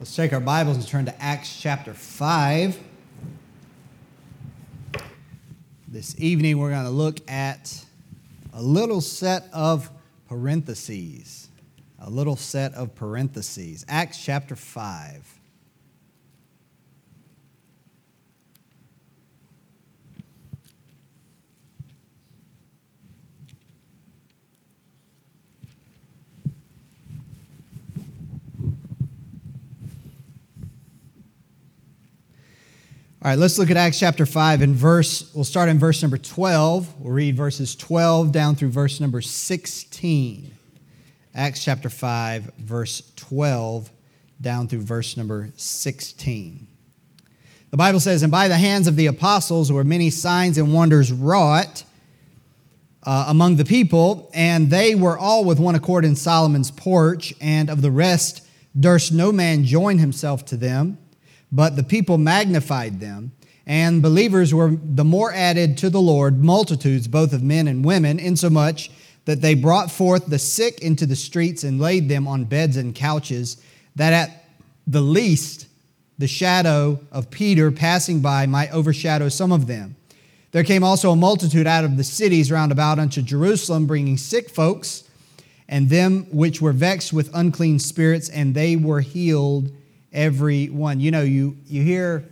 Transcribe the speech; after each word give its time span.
Let's 0.00 0.16
take 0.16 0.32
our 0.32 0.40
Bibles 0.40 0.78
and 0.78 0.88
turn 0.88 1.04
to 1.04 1.22
Acts 1.22 1.60
chapter 1.60 1.92
5. 1.92 2.80
This 5.86 6.18
evening, 6.18 6.56
we're 6.56 6.70
going 6.70 6.84
to 6.84 6.90
look 6.90 7.18
at 7.30 7.84
a 8.54 8.62
little 8.62 9.02
set 9.02 9.46
of 9.52 9.90
parentheses. 10.26 11.50
A 11.98 12.08
little 12.08 12.36
set 12.36 12.72
of 12.72 12.94
parentheses. 12.94 13.84
Acts 13.90 14.24
chapter 14.24 14.56
5. 14.56 15.39
All 33.22 33.30
right, 33.30 33.38
let's 33.38 33.58
look 33.58 33.70
at 33.70 33.76
Acts 33.76 33.98
chapter 33.98 34.24
5 34.24 34.62
and 34.62 34.74
verse, 34.74 35.30
we'll 35.34 35.44
start 35.44 35.68
in 35.68 35.78
verse 35.78 36.00
number 36.00 36.16
12. 36.16 37.00
We'll 37.00 37.12
read 37.12 37.36
verses 37.36 37.76
12 37.76 38.32
down 38.32 38.56
through 38.56 38.70
verse 38.70 38.98
number 38.98 39.20
16. 39.20 40.54
Acts 41.34 41.62
chapter 41.62 41.90
5, 41.90 42.54
verse 42.56 43.12
12 43.16 43.90
down 44.40 44.68
through 44.68 44.80
verse 44.80 45.18
number 45.18 45.50
16. 45.54 46.66
The 47.70 47.76
Bible 47.76 48.00
says, 48.00 48.22
And 48.22 48.32
by 48.32 48.48
the 48.48 48.56
hands 48.56 48.88
of 48.88 48.96
the 48.96 49.08
apostles 49.08 49.70
were 49.70 49.84
many 49.84 50.08
signs 50.08 50.56
and 50.56 50.72
wonders 50.72 51.12
wrought 51.12 51.84
uh, 53.02 53.26
among 53.28 53.56
the 53.56 53.66
people, 53.66 54.30
and 54.32 54.70
they 54.70 54.94
were 54.94 55.18
all 55.18 55.44
with 55.44 55.60
one 55.60 55.74
accord 55.74 56.06
in 56.06 56.16
Solomon's 56.16 56.70
porch, 56.70 57.34
and 57.38 57.68
of 57.68 57.82
the 57.82 57.90
rest 57.90 58.46
durst 58.78 59.12
no 59.12 59.30
man 59.30 59.64
join 59.64 59.98
himself 59.98 60.46
to 60.46 60.56
them 60.56 60.96
but 61.52 61.76
the 61.76 61.82
people 61.82 62.18
magnified 62.18 63.00
them, 63.00 63.32
and 63.66 64.02
believers 64.02 64.54
were 64.54 64.76
the 64.82 65.04
more 65.04 65.32
added 65.32 65.78
to 65.78 65.90
the 65.90 66.00
Lord, 66.00 66.42
multitudes 66.42 67.08
both 67.08 67.32
of 67.32 67.42
men 67.42 67.68
and 67.68 67.84
women, 67.84 68.18
insomuch 68.18 68.90
that 69.24 69.40
they 69.40 69.54
brought 69.54 69.90
forth 69.90 70.26
the 70.26 70.38
sick 70.38 70.80
into 70.80 71.06
the 71.06 71.16
streets 71.16 71.62
and 71.62 71.80
laid 71.80 72.08
them 72.08 72.26
on 72.26 72.44
beds 72.44 72.76
and 72.76 72.94
couches, 72.94 73.62
that 73.96 74.12
at 74.12 74.44
the 74.86 75.00
least 75.00 75.66
the 76.18 76.26
shadow 76.28 76.98
of 77.12 77.30
Peter 77.30 77.70
passing 77.70 78.20
by 78.20 78.46
might 78.46 78.72
overshadow 78.72 79.28
some 79.28 79.52
of 79.52 79.66
them. 79.66 79.96
There 80.52 80.64
came 80.64 80.82
also 80.82 81.12
a 81.12 81.16
multitude 81.16 81.66
out 81.66 81.84
of 81.84 81.96
the 81.96 82.04
cities 82.04 82.50
round 82.50 82.72
about 82.72 82.98
unto 82.98 83.22
Jerusalem, 83.22 83.86
bringing 83.86 84.16
sick 84.16 84.50
folks 84.50 85.04
and 85.68 85.88
them 85.88 86.26
which 86.32 86.60
were 86.60 86.72
vexed 86.72 87.12
with 87.12 87.30
unclean 87.32 87.78
spirits, 87.78 88.28
and 88.28 88.54
they 88.54 88.74
were 88.74 89.00
healed 89.00 89.70
every 90.12 90.68
one. 90.68 91.00
You 91.00 91.10
know, 91.10 91.22
you, 91.22 91.56
you 91.66 91.82
hear 91.82 92.24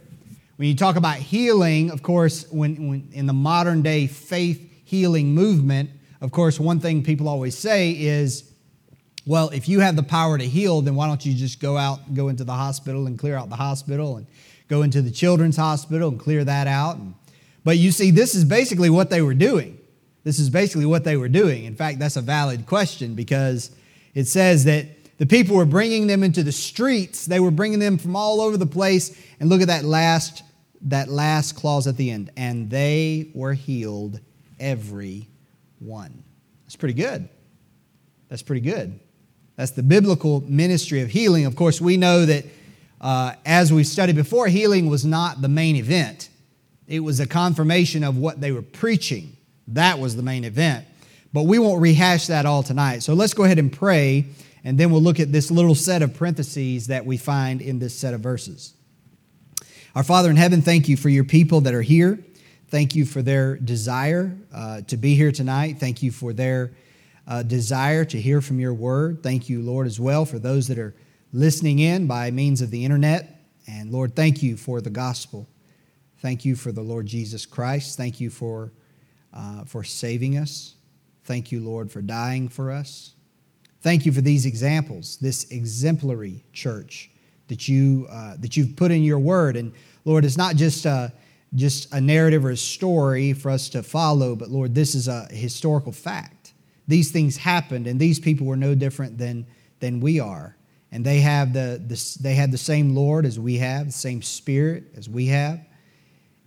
when 0.56 0.66
you 0.66 0.74
talk 0.74 0.96
about 0.96 1.16
healing, 1.16 1.92
of 1.92 2.02
course, 2.02 2.44
when, 2.50 2.88
when 2.88 3.08
in 3.12 3.26
the 3.26 3.32
modern 3.32 3.82
day 3.82 4.08
faith 4.08 4.68
healing 4.84 5.32
movement, 5.32 5.90
of 6.20 6.32
course, 6.32 6.58
one 6.58 6.80
thing 6.80 7.04
people 7.04 7.28
always 7.28 7.56
say 7.56 7.92
is, 7.92 8.50
well, 9.24 9.50
if 9.50 9.68
you 9.68 9.80
have 9.80 9.94
the 9.94 10.02
power 10.02 10.36
to 10.36 10.44
heal, 10.44 10.80
then 10.80 10.96
why 10.96 11.06
don't 11.06 11.24
you 11.24 11.32
just 11.34 11.60
go 11.60 11.76
out, 11.76 12.12
go 12.12 12.28
into 12.28 12.42
the 12.42 12.54
hospital 12.54 13.06
and 13.06 13.18
clear 13.18 13.36
out 13.36 13.50
the 13.50 13.56
hospital 13.56 14.16
and 14.16 14.26
go 14.68 14.82
into 14.82 15.00
the 15.00 15.12
children's 15.12 15.56
hospital 15.56 16.08
and 16.08 16.18
clear 16.18 16.42
that 16.44 16.66
out? 16.66 16.96
And, 16.96 17.14
but 17.62 17.78
you 17.78 17.92
see, 17.92 18.10
this 18.10 18.34
is 18.34 18.44
basically 18.44 18.90
what 18.90 19.10
they 19.10 19.22
were 19.22 19.34
doing. 19.34 19.78
This 20.24 20.40
is 20.40 20.50
basically 20.50 20.86
what 20.86 21.04
they 21.04 21.16
were 21.16 21.28
doing. 21.28 21.66
In 21.66 21.76
fact, 21.76 22.00
that's 22.00 22.16
a 22.16 22.22
valid 22.22 22.66
question 22.66 23.14
because 23.14 23.70
it 24.14 24.26
says 24.26 24.64
that 24.64 24.86
the 25.18 25.26
people 25.26 25.56
were 25.56 25.66
bringing 25.66 26.06
them 26.06 26.22
into 26.22 26.42
the 26.42 26.52
streets. 26.52 27.26
They 27.26 27.40
were 27.40 27.50
bringing 27.50 27.80
them 27.80 27.98
from 27.98 28.16
all 28.16 28.40
over 28.40 28.56
the 28.56 28.66
place. 28.66 29.20
And 29.40 29.48
look 29.48 29.60
at 29.60 29.68
that 29.68 29.84
last 29.84 30.42
that 30.82 31.08
last 31.08 31.56
clause 31.56 31.86
at 31.88 31.96
the 31.96 32.10
end. 32.10 32.30
And 32.36 32.70
they 32.70 33.30
were 33.34 33.52
healed 33.52 34.20
every 34.60 35.28
one. 35.80 36.22
That's 36.64 36.76
pretty 36.76 36.94
good. 36.94 37.28
That's 38.28 38.42
pretty 38.42 38.60
good. 38.60 39.00
That's 39.56 39.72
the 39.72 39.82
biblical 39.82 40.40
ministry 40.42 41.00
of 41.00 41.10
healing. 41.10 41.46
Of 41.46 41.56
course, 41.56 41.80
we 41.80 41.96
know 41.96 42.24
that 42.26 42.44
uh, 43.00 43.32
as 43.44 43.72
we 43.72 43.82
studied 43.82 44.14
before, 44.14 44.46
healing 44.46 44.88
was 44.88 45.04
not 45.04 45.42
the 45.42 45.48
main 45.48 45.74
event. 45.74 46.28
It 46.86 47.00
was 47.00 47.18
a 47.18 47.26
confirmation 47.26 48.04
of 48.04 48.16
what 48.16 48.40
they 48.40 48.52
were 48.52 48.62
preaching. 48.62 49.36
That 49.68 49.98
was 49.98 50.14
the 50.14 50.22
main 50.22 50.44
event. 50.44 50.86
But 51.32 51.42
we 51.42 51.58
won't 51.58 51.82
rehash 51.82 52.28
that 52.28 52.46
all 52.46 52.62
tonight. 52.62 53.02
So 53.02 53.14
let's 53.14 53.34
go 53.34 53.44
ahead 53.44 53.58
and 53.58 53.72
pray 53.72 54.26
and 54.64 54.78
then 54.78 54.90
we'll 54.90 55.02
look 55.02 55.20
at 55.20 55.32
this 55.32 55.50
little 55.50 55.74
set 55.74 56.02
of 56.02 56.14
parentheses 56.14 56.88
that 56.88 57.06
we 57.06 57.16
find 57.16 57.60
in 57.60 57.78
this 57.78 57.94
set 57.96 58.14
of 58.14 58.20
verses. 58.20 58.74
Our 59.94 60.02
Father 60.02 60.30
in 60.30 60.36
heaven, 60.36 60.62
thank 60.62 60.88
you 60.88 60.96
for 60.96 61.08
your 61.08 61.24
people 61.24 61.62
that 61.62 61.74
are 61.74 61.82
here. 61.82 62.24
Thank 62.68 62.94
you 62.94 63.06
for 63.06 63.22
their 63.22 63.56
desire 63.56 64.36
uh, 64.52 64.82
to 64.82 64.96
be 64.96 65.14
here 65.14 65.32
tonight. 65.32 65.78
Thank 65.80 66.02
you 66.02 66.10
for 66.10 66.32
their 66.32 66.72
uh, 67.26 67.42
desire 67.42 68.04
to 68.04 68.20
hear 68.20 68.40
from 68.40 68.60
your 68.60 68.74
word. 68.74 69.22
Thank 69.22 69.48
you, 69.48 69.62
Lord, 69.62 69.86
as 69.86 69.98
well 69.98 70.24
for 70.24 70.38
those 70.38 70.68
that 70.68 70.78
are 70.78 70.94
listening 71.32 71.78
in 71.78 72.06
by 72.06 72.30
means 72.30 72.60
of 72.60 72.70
the 72.70 72.84
internet. 72.84 73.42
And 73.66 73.90
Lord, 73.90 74.14
thank 74.14 74.42
you 74.42 74.56
for 74.56 74.80
the 74.80 74.90
gospel. 74.90 75.48
Thank 76.18 76.44
you 76.44 76.56
for 76.56 76.72
the 76.72 76.82
Lord 76.82 77.06
Jesus 77.06 77.46
Christ. 77.46 77.96
Thank 77.96 78.20
you 78.20 78.30
for, 78.30 78.72
uh, 79.32 79.64
for 79.64 79.84
saving 79.84 80.36
us. 80.36 80.74
Thank 81.24 81.52
you, 81.52 81.60
Lord, 81.60 81.90
for 81.92 82.02
dying 82.02 82.48
for 82.48 82.70
us. 82.70 83.14
Thank 83.80 84.06
you 84.06 84.12
for 84.12 84.20
these 84.20 84.44
examples, 84.44 85.18
this 85.18 85.50
exemplary 85.50 86.44
church 86.52 87.10
that, 87.46 87.68
you, 87.68 88.06
uh, 88.10 88.36
that 88.38 88.56
you've 88.56 88.76
put 88.76 88.90
in 88.90 89.02
your 89.02 89.18
word. 89.18 89.56
And 89.56 89.72
Lord, 90.04 90.24
it's 90.24 90.36
not 90.36 90.56
just 90.56 90.84
a, 90.84 91.12
just 91.54 91.92
a 91.92 92.00
narrative 92.00 92.44
or 92.44 92.50
a 92.50 92.56
story 92.56 93.32
for 93.32 93.50
us 93.50 93.68
to 93.70 93.82
follow, 93.82 94.34
but 94.36 94.50
Lord, 94.50 94.74
this 94.74 94.94
is 94.94 95.08
a 95.08 95.26
historical 95.30 95.92
fact. 95.92 96.52
These 96.88 97.10
things 97.10 97.36
happened, 97.36 97.86
and 97.86 98.00
these 98.00 98.18
people 98.18 98.46
were 98.46 98.56
no 98.56 98.74
different 98.74 99.16
than, 99.18 99.46
than 99.80 100.00
we 100.00 100.20
are. 100.20 100.56
And 100.90 101.04
they, 101.04 101.20
have 101.20 101.52
the, 101.52 101.82
the, 101.86 102.18
they 102.22 102.34
had 102.34 102.50
the 102.50 102.58
same 102.58 102.94
Lord 102.94 103.26
as 103.26 103.38
we 103.38 103.58
have, 103.58 103.86
the 103.86 103.92
same 103.92 104.22
Spirit 104.22 104.84
as 104.96 105.08
we 105.08 105.26
have. 105.26 105.60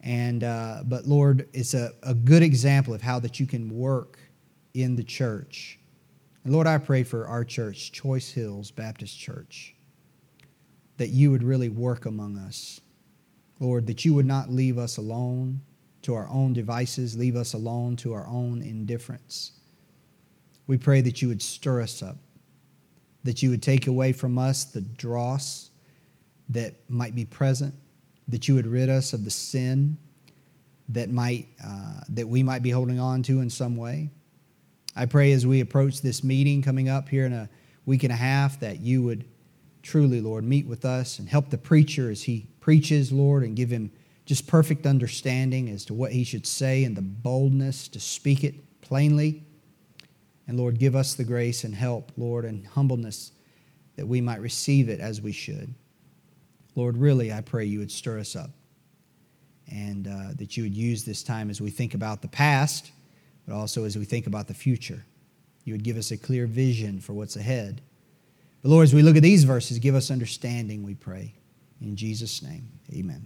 And, 0.01 0.43
uh, 0.43 0.81
but 0.83 1.05
Lord, 1.05 1.47
it's 1.53 1.75
a, 1.75 1.91
a 2.01 2.15
good 2.15 2.41
example 2.41 2.93
of 2.93 3.03
how 3.03 3.19
that 3.19 3.39
you 3.39 3.45
can 3.45 3.69
work 3.69 4.17
in 4.73 4.95
the 4.95 5.03
church 5.03 5.77
and 6.43 6.53
Lord, 6.53 6.67
I 6.67 6.77
pray 6.77 7.03
for 7.03 7.27
our 7.27 7.43
church, 7.43 7.91
Choice 7.91 8.31
Hills 8.31 8.71
Baptist 8.71 9.17
Church, 9.17 9.75
that 10.97 11.09
you 11.09 11.31
would 11.31 11.43
really 11.43 11.69
work 11.69 12.05
among 12.05 12.37
us. 12.37 12.81
Lord, 13.59 13.85
that 13.87 14.03
you 14.05 14.13
would 14.15 14.25
not 14.25 14.49
leave 14.49 14.77
us 14.77 14.97
alone 14.97 15.61
to 16.01 16.15
our 16.15 16.27
own 16.29 16.53
devices, 16.53 17.15
leave 17.15 17.35
us 17.35 17.53
alone 17.53 17.95
to 17.97 18.13
our 18.13 18.25
own 18.27 18.61
indifference. 18.63 19.51
We 20.65 20.77
pray 20.77 21.01
that 21.01 21.21
you 21.21 21.27
would 21.27 21.41
stir 21.41 21.81
us 21.81 22.01
up, 22.01 22.17
that 23.23 23.43
you 23.43 23.51
would 23.51 23.61
take 23.61 23.85
away 23.85 24.11
from 24.11 24.37
us 24.37 24.63
the 24.63 24.81
dross 24.81 25.69
that 26.49 26.73
might 26.89 27.13
be 27.13 27.25
present, 27.25 27.75
that 28.27 28.47
you 28.47 28.55
would 28.55 28.67
rid 28.67 28.89
us 28.89 29.13
of 29.13 29.23
the 29.23 29.31
sin 29.31 29.97
that 30.89 31.09
might 31.09 31.47
uh, 31.63 32.01
that 32.09 32.27
we 32.27 32.43
might 32.43 32.61
be 32.63 32.69
holding 32.69 32.99
on 32.99 33.23
to 33.23 33.41
in 33.41 33.49
some 33.49 33.75
way. 33.75 34.09
I 34.95 35.05
pray 35.05 35.31
as 35.31 35.47
we 35.47 35.61
approach 35.61 36.01
this 36.01 36.23
meeting 36.23 36.61
coming 36.61 36.89
up 36.89 37.07
here 37.07 37.25
in 37.25 37.33
a 37.33 37.49
week 37.85 38.03
and 38.03 38.11
a 38.11 38.17
half 38.17 38.59
that 38.59 38.81
you 38.81 39.03
would 39.03 39.25
truly, 39.83 40.21
Lord, 40.21 40.43
meet 40.43 40.67
with 40.67 40.85
us 40.85 41.19
and 41.19 41.29
help 41.29 41.49
the 41.49 41.57
preacher 41.57 42.09
as 42.11 42.23
he 42.23 42.47
preaches, 42.59 43.11
Lord, 43.11 43.43
and 43.43 43.55
give 43.55 43.69
him 43.69 43.91
just 44.25 44.47
perfect 44.47 44.85
understanding 44.85 45.69
as 45.69 45.85
to 45.85 45.93
what 45.93 46.11
he 46.11 46.23
should 46.23 46.45
say 46.45 46.83
and 46.83 46.95
the 46.95 47.01
boldness 47.01 47.87
to 47.89 47.99
speak 47.99 48.43
it 48.43 48.81
plainly. 48.81 49.43
And 50.47 50.59
Lord, 50.59 50.77
give 50.77 50.95
us 50.95 51.13
the 51.13 51.23
grace 51.23 51.63
and 51.63 51.73
help, 51.73 52.11
Lord, 52.17 52.45
and 52.45 52.65
humbleness 52.67 53.31
that 53.95 54.07
we 54.07 54.21
might 54.21 54.41
receive 54.41 54.89
it 54.89 54.99
as 54.99 55.21
we 55.21 55.31
should. 55.31 55.73
Lord, 56.75 56.97
really, 56.97 57.31
I 57.31 57.41
pray 57.41 57.65
you 57.65 57.79
would 57.79 57.91
stir 57.91 58.19
us 58.19 58.35
up 58.35 58.51
and 59.71 60.07
uh, 60.07 60.33
that 60.35 60.57
you 60.57 60.63
would 60.63 60.75
use 60.75 61.05
this 61.05 61.23
time 61.23 61.49
as 61.49 61.61
we 61.61 61.69
think 61.69 61.93
about 61.93 62.21
the 62.21 62.27
past 62.27 62.91
but 63.47 63.55
also 63.55 63.83
as 63.85 63.97
we 63.97 64.05
think 64.05 64.27
about 64.27 64.47
the 64.47 64.53
future. 64.53 65.05
You 65.63 65.73
would 65.73 65.83
give 65.83 65.97
us 65.97 66.11
a 66.11 66.17
clear 66.17 66.47
vision 66.47 66.99
for 66.99 67.13
what's 67.13 67.35
ahead. 67.35 67.81
But 68.61 68.69
Lord, 68.69 68.83
as 68.83 68.93
we 68.93 69.01
look 69.01 69.15
at 69.15 69.23
these 69.23 69.43
verses, 69.43 69.79
give 69.79 69.95
us 69.95 70.11
understanding, 70.11 70.83
we 70.83 70.95
pray. 70.95 71.35
In 71.81 71.95
Jesus' 71.95 72.41
name, 72.41 72.67
amen. 72.93 73.25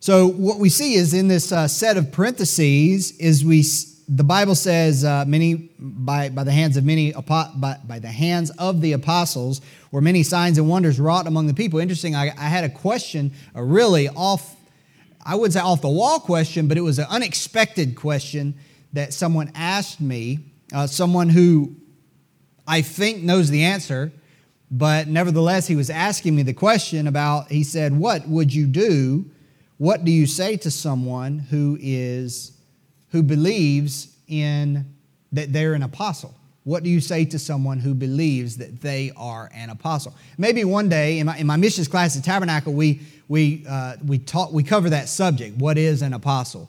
So, 0.00 0.26
what 0.28 0.58
we 0.58 0.68
see 0.68 0.94
is 0.94 1.14
in 1.14 1.28
this 1.28 1.52
uh, 1.52 1.68
set 1.68 1.96
of 1.96 2.12
parentheses, 2.12 3.12
is 3.18 3.44
we 3.44 3.62
the 4.08 4.24
Bible 4.24 4.54
says 4.54 5.04
uh, 5.04 5.24
many 5.26 5.70
by, 5.78 6.28
by 6.28 6.44
the 6.44 6.52
hands 6.52 6.76
of 6.76 6.84
many 6.84 7.12
by, 7.12 7.78
by 7.84 7.98
the 7.98 8.08
hands 8.08 8.50
of 8.50 8.80
the 8.80 8.92
apostles 8.92 9.60
were 9.90 10.00
many 10.00 10.22
signs 10.22 10.58
and 10.58 10.68
wonders 10.68 11.00
wrought 11.00 11.26
among 11.26 11.48
the 11.48 11.54
people. 11.54 11.80
Interesting. 11.80 12.14
I, 12.14 12.26
I 12.28 12.48
had 12.48 12.64
a 12.64 12.68
question, 12.68 13.32
a 13.54 13.64
really 13.64 14.08
off 14.10 14.55
I 15.26 15.34
would 15.34 15.52
say 15.52 15.60
off 15.60 15.80
the 15.80 15.88
wall 15.88 16.20
question, 16.20 16.68
but 16.68 16.78
it 16.78 16.82
was 16.82 16.98
an 16.98 17.06
unexpected 17.10 17.96
question 17.96 18.54
that 18.92 19.12
someone 19.12 19.50
asked 19.54 20.00
me, 20.00 20.38
uh, 20.72 20.86
someone 20.86 21.28
who 21.28 21.74
I 22.66 22.82
think 22.82 23.22
knows 23.22 23.50
the 23.50 23.64
answer, 23.64 24.12
But 24.70 25.06
nevertheless, 25.06 25.66
he 25.66 25.76
was 25.76 25.90
asking 25.90 26.34
me 26.34 26.42
the 26.42 26.54
question 26.54 27.06
about, 27.06 27.50
he 27.50 27.62
said, 27.62 27.96
What 27.96 28.26
would 28.28 28.52
you 28.52 28.66
do? 28.66 29.30
What 29.78 30.04
do 30.04 30.10
you 30.10 30.26
say 30.26 30.56
to 30.58 30.70
someone 30.70 31.38
who 31.38 31.78
is 31.80 32.52
who 33.10 33.22
believes 33.22 34.08
in 34.26 34.92
that 35.32 35.52
they're 35.52 35.74
an 35.74 35.82
apostle? 35.82 36.34
What 36.66 36.82
do 36.82 36.90
you 36.90 37.00
say 37.00 37.24
to 37.26 37.38
someone 37.38 37.78
who 37.78 37.94
believes 37.94 38.56
that 38.56 38.80
they 38.80 39.12
are 39.16 39.48
an 39.54 39.70
apostle? 39.70 40.16
Maybe 40.36 40.64
one 40.64 40.88
day 40.88 41.20
in 41.20 41.26
my, 41.26 41.38
in 41.38 41.46
my 41.46 41.56
missions 41.56 41.86
class 41.86 42.16
at 42.16 42.24
Tabernacle, 42.24 42.72
we, 42.72 43.02
we, 43.28 43.64
uh, 43.68 43.94
we, 44.04 44.18
talk, 44.18 44.52
we 44.52 44.64
cover 44.64 44.90
that 44.90 45.08
subject. 45.08 45.58
What 45.58 45.78
is 45.78 46.02
an 46.02 46.12
apostle? 46.12 46.68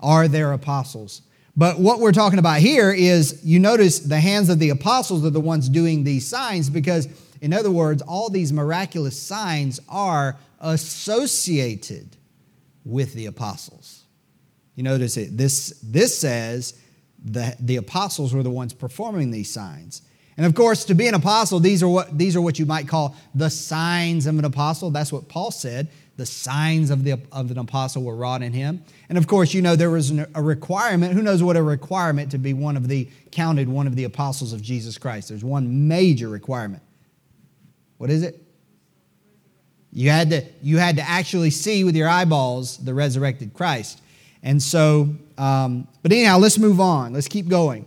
Are 0.00 0.26
there 0.26 0.52
apostles? 0.52 1.22
But 1.56 1.78
what 1.78 2.00
we're 2.00 2.10
talking 2.10 2.40
about 2.40 2.58
here 2.58 2.90
is 2.90 3.40
you 3.44 3.60
notice 3.60 4.00
the 4.00 4.18
hands 4.18 4.48
of 4.48 4.58
the 4.58 4.70
apostles 4.70 5.24
are 5.24 5.30
the 5.30 5.38
ones 5.38 5.68
doing 5.68 6.02
these 6.02 6.26
signs 6.26 6.68
because, 6.68 7.06
in 7.40 7.52
other 7.52 7.70
words, 7.70 8.02
all 8.02 8.28
these 8.28 8.52
miraculous 8.52 9.16
signs 9.16 9.78
are 9.88 10.36
associated 10.58 12.16
with 12.84 13.14
the 13.14 13.26
apostles. 13.26 14.02
You 14.74 14.82
notice 14.82 15.16
it. 15.16 15.36
This, 15.36 15.78
this 15.84 16.18
says 16.18 16.74
the, 17.26 17.56
the 17.58 17.76
apostles 17.76 18.32
were 18.32 18.42
the 18.42 18.50
ones 18.50 18.72
performing 18.72 19.32
these 19.32 19.52
signs. 19.52 20.02
And 20.36 20.46
of 20.46 20.54
course, 20.54 20.84
to 20.86 20.94
be 20.94 21.08
an 21.08 21.14
apostle, 21.14 21.60
these 21.60 21.82
are 21.82 21.88
what 21.88 22.16
these 22.16 22.36
are 22.36 22.40
what 22.40 22.58
you 22.58 22.66
might 22.66 22.86
call 22.86 23.16
the 23.34 23.50
signs 23.50 24.26
of 24.26 24.38
an 24.38 24.44
apostle. 24.44 24.90
That's 24.90 25.12
what 25.12 25.28
Paul 25.28 25.50
said. 25.50 25.88
The 26.16 26.26
signs 26.26 26.90
of, 26.90 27.04
the, 27.04 27.20
of 27.30 27.50
an 27.50 27.58
apostle 27.58 28.02
were 28.02 28.16
wrought 28.16 28.42
in 28.42 28.52
him. 28.52 28.82
And 29.10 29.18
of 29.18 29.26
course, 29.26 29.52
you 29.52 29.60
know 29.60 29.76
there 29.76 29.90
was 29.90 30.10
a 30.10 30.42
requirement. 30.42 31.12
Who 31.12 31.20
knows 31.20 31.42
what 31.42 31.56
a 31.56 31.62
requirement 31.62 32.30
to 32.30 32.38
be 32.38 32.54
one 32.54 32.76
of 32.76 32.88
the 32.88 33.08
counted 33.32 33.68
one 33.68 33.86
of 33.86 33.96
the 33.96 34.04
apostles 34.04 34.54
of 34.54 34.62
Jesus 34.62 34.96
Christ? 34.96 35.28
There's 35.28 35.44
one 35.44 35.88
major 35.88 36.28
requirement. 36.28 36.82
What 37.98 38.08
is 38.08 38.22
it? 38.22 38.42
You 39.92 40.10
had 40.10 40.30
to, 40.30 40.44
you 40.62 40.78
had 40.78 40.96
to 40.96 41.02
actually 41.02 41.50
see 41.50 41.84
with 41.84 41.96
your 41.96 42.08
eyeballs 42.08 42.78
the 42.78 42.94
resurrected 42.94 43.52
Christ. 43.52 44.00
And 44.46 44.62
so, 44.62 45.12
um, 45.36 45.88
but 46.04 46.12
anyhow, 46.12 46.38
let's 46.38 46.56
move 46.56 46.78
on. 46.78 47.12
Let's 47.12 47.26
keep 47.26 47.48
going. 47.48 47.84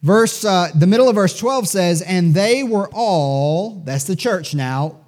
Verse, 0.00 0.44
uh, 0.44 0.70
the 0.76 0.86
middle 0.86 1.08
of 1.08 1.16
verse 1.16 1.36
12 1.36 1.66
says, 1.66 2.02
And 2.02 2.34
they 2.34 2.62
were 2.62 2.88
all, 2.92 3.82
that's 3.84 4.04
the 4.04 4.14
church 4.14 4.54
now, 4.54 5.00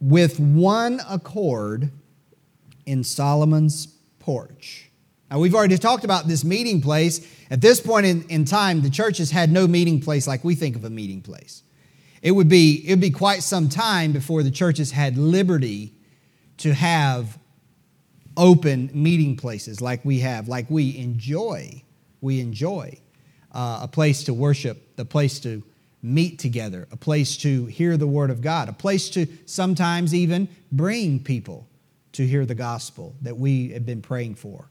with 0.00 0.38
one 0.38 1.00
accord 1.10 1.90
in 2.86 3.02
Solomon's 3.02 3.86
porch. 4.20 4.92
Now, 5.28 5.40
we've 5.40 5.56
already 5.56 5.76
talked 5.76 6.04
about 6.04 6.28
this 6.28 6.44
meeting 6.44 6.80
place. 6.80 7.26
At 7.50 7.60
this 7.60 7.80
point 7.80 8.06
in, 8.06 8.22
in 8.28 8.44
time, 8.44 8.82
the 8.82 8.90
church 8.90 9.18
has 9.18 9.32
had 9.32 9.50
no 9.50 9.66
meeting 9.66 10.00
place 10.00 10.28
like 10.28 10.44
we 10.44 10.54
think 10.54 10.76
of 10.76 10.84
a 10.84 10.90
meeting 10.90 11.20
place. 11.20 11.64
It 12.22 12.30
would 12.30 12.48
be, 12.48 12.84
it 12.86 12.92
would 12.92 13.00
be 13.00 13.10
quite 13.10 13.42
some 13.42 13.68
time 13.68 14.12
before 14.12 14.44
the 14.44 14.52
churches 14.52 14.92
had 14.92 15.18
liberty 15.18 15.94
to 16.58 16.74
have 16.74 17.40
open 18.36 18.90
meeting 18.92 19.36
places 19.36 19.80
like 19.80 20.04
we 20.04 20.20
have, 20.20 20.48
like 20.48 20.66
we 20.68 20.96
enjoy. 20.98 21.82
We 22.20 22.40
enjoy 22.40 22.98
uh, 23.52 23.80
a 23.82 23.88
place 23.88 24.24
to 24.24 24.34
worship, 24.34 24.82
a 24.98 25.04
place 25.04 25.40
to 25.40 25.62
meet 26.02 26.38
together, 26.38 26.86
a 26.92 26.96
place 26.96 27.36
to 27.38 27.66
hear 27.66 27.96
the 27.96 28.06
Word 28.06 28.30
of 28.30 28.40
God, 28.40 28.68
a 28.68 28.72
place 28.72 29.10
to 29.10 29.26
sometimes 29.46 30.14
even 30.14 30.48
bring 30.70 31.20
people 31.20 31.66
to 32.12 32.26
hear 32.26 32.46
the 32.46 32.54
gospel 32.54 33.14
that 33.22 33.36
we 33.36 33.70
have 33.70 33.84
been 33.84 34.02
praying 34.02 34.34
for. 34.34 34.68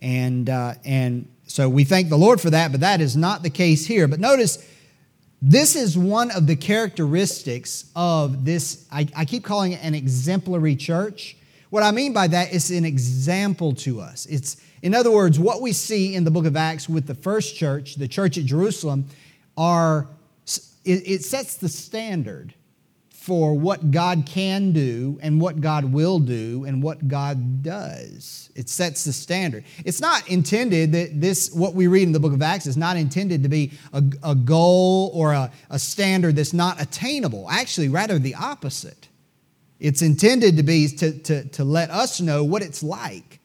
And, 0.00 0.50
uh, 0.50 0.74
and 0.84 1.28
so 1.46 1.68
we 1.68 1.84
thank 1.84 2.08
the 2.08 2.18
Lord 2.18 2.40
for 2.40 2.50
that, 2.50 2.72
but 2.72 2.80
that 2.80 3.00
is 3.00 3.16
not 3.16 3.42
the 3.42 3.50
case 3.50 3.86
here. 3.86 4.08
But 4.08 4.18
notice, 4.18 4.66
this 5.40 5.76
is 5.76 5.96
one 5.96 6.30
of 6.30 6.46
the 6.46 6.56
characteristics 6.56 7.90
of 7.94 8.44
this, 8.44 8.86
I, 8.90 9.08
I 9.16 9.24
keep 9.24 9.44
calling 9.44 9.72
it 9.72 9.80
an 9.82 9.94
exemplary 9.94 10.76
church. 10.76 11.36
What 11.72 11.82
I 11.82 11.90
mean 11.90 12.12
by 12.12 12.26
that 12.26 12.52
is 12.52 12.70
an 12.70 12.84
example 12.84 13.72
to 13.76 13.98
us. 13.98 14.26
It's, 14.26 14.58
in 14.82 14.94
other 14.94 15.10
words, 15.10 15.40
what 15.40 15.62
we 15.62 15.72
see 15.72 16.14
in 16.14 16.24
the 16.24 16.30
book 16.30 16.44
of 16.44 16.54
Acts 16.54 16.86
with 16.86 17.06
the 17.06 17.14
first 17.14 17.56
church, 17.56 17.94
the 17.94 18.06
church 18.06 18.36
at 18.36 18.44
Jerusalem, 18.44 19.06
are 19.56 20.06
it, 20.84 21.08
it 21.08 21.24
sets 21.24 21.56
the 21.56 21.70
standard 21.70 22.52
for 23.08 23.54
what 23.54 23.90
God 23.90 24.24
can 24.26 24.72
do 24.72 25.18
and 25.22 25.40
what 25.40 25.62
God 25.62 25.86
will 25.86 26.18
do 26.18 26.64
and 26.66 26.82
what 26.82 27.08
God 27.08 27.62
does. 27.62 28.50
It 28.54 28.68
sets 28.68 29.04
the 29.04 29.12
standard. 29.14 29.64
It's 29.82 30.02
not 30.02 30.28
intended 30.28 30.92
that 30.92 31.22
this, 31.22 31.50
what 31.54 31.72
we 31.72 31.86
read 31.86 32.02
in 32.02 32.12
the 32.12 32.20
book 32.20 32.34
of 32.34 32.42
Acts, 32.42 32.66
is 32.66 32.76
not 32.76 32.98
intended 32.98 33.42
to 33.44 33.48
be 33.48 33.72
a, 33.94 34.04
a 34.22 34.34
goal 34.34 35.10
or 35.14 35.32
a, 35.32 35.50
a 35.70 35.78
standard 35.78 36.36
that's 36.36 36.52
not 36.52 36.82
attainable. 36.82 37.48
Actually, 37.48 37.88
rather 37.88 38.18
the 38.18 38.34
opposite. 38.34 39.08
It's 39.82 40.00
intended 40.00 40.58
to 40.58 40.62
be 40.62 40.86
to, 40.86 41.10
to, 41.10 41.44
to 41.48 41.64
let 41.64 41.90
us 41.90 42.20
know 42.20 42.44
what 42.44 42.62
it's 42.62 42.84
like 42.84 43.40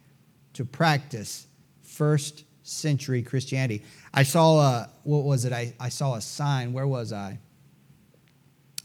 to 0.53 0.63
practice 0.63 1.47
first 1.81 2.43
century 2.61 3.23
Christianity. 3.23 3.83
I 4.13 4.21
saw 4.21 4.59
a, 4.59 4.89
what 5.01 5.23
was 5.23 5.45
it? 5.45 5.51
I, 5.51 5.73
I 5.79 5.89
saw 5.89 6.13
a 6.13 6.21
sign. 6.21 6.73
Where 6.73 6.85
was 6.85 7.11
I? 7.11 7.39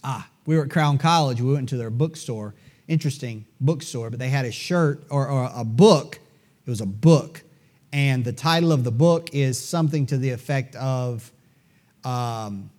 Ah, 0.03 0.27
we 0.47 0.57
were 0.57 0.65
at 0.65 0.71
Crown 0.71 0.97
College. 0.97 1.43
We 1.43 1.53
went 1.53 1.69
to 1.69 1.77
their 1.77 1.91
bookstore. 1.91 2.55
Interesting 2.89 3.45
bookstore, 3.61 4.09
but 4.09 4.19
they 4.19 4.31
had 4.31 4.47
a 4.47 4.51
shirt 4.51 5.05
or, 5.11 5.29
or 5.29 5.51
a 5.55 5.63
book. 5.63 6.21
It 6.67 6.71
was 6.71 6.81
a 6.81 6.87
book. 6.87 7.43
And 7.93 8.25
the 8.25 8.33
title 8.33 8.73
of 8.73 8.83
the 8.83 8.91
book 8.91 9.29
is 9.35 9.63
something 9.63 10.07
to 10.07 10.17
the 10.17 10.31
effect 10.31 10.75
of 10.77 11.31
um, 12.03 12.71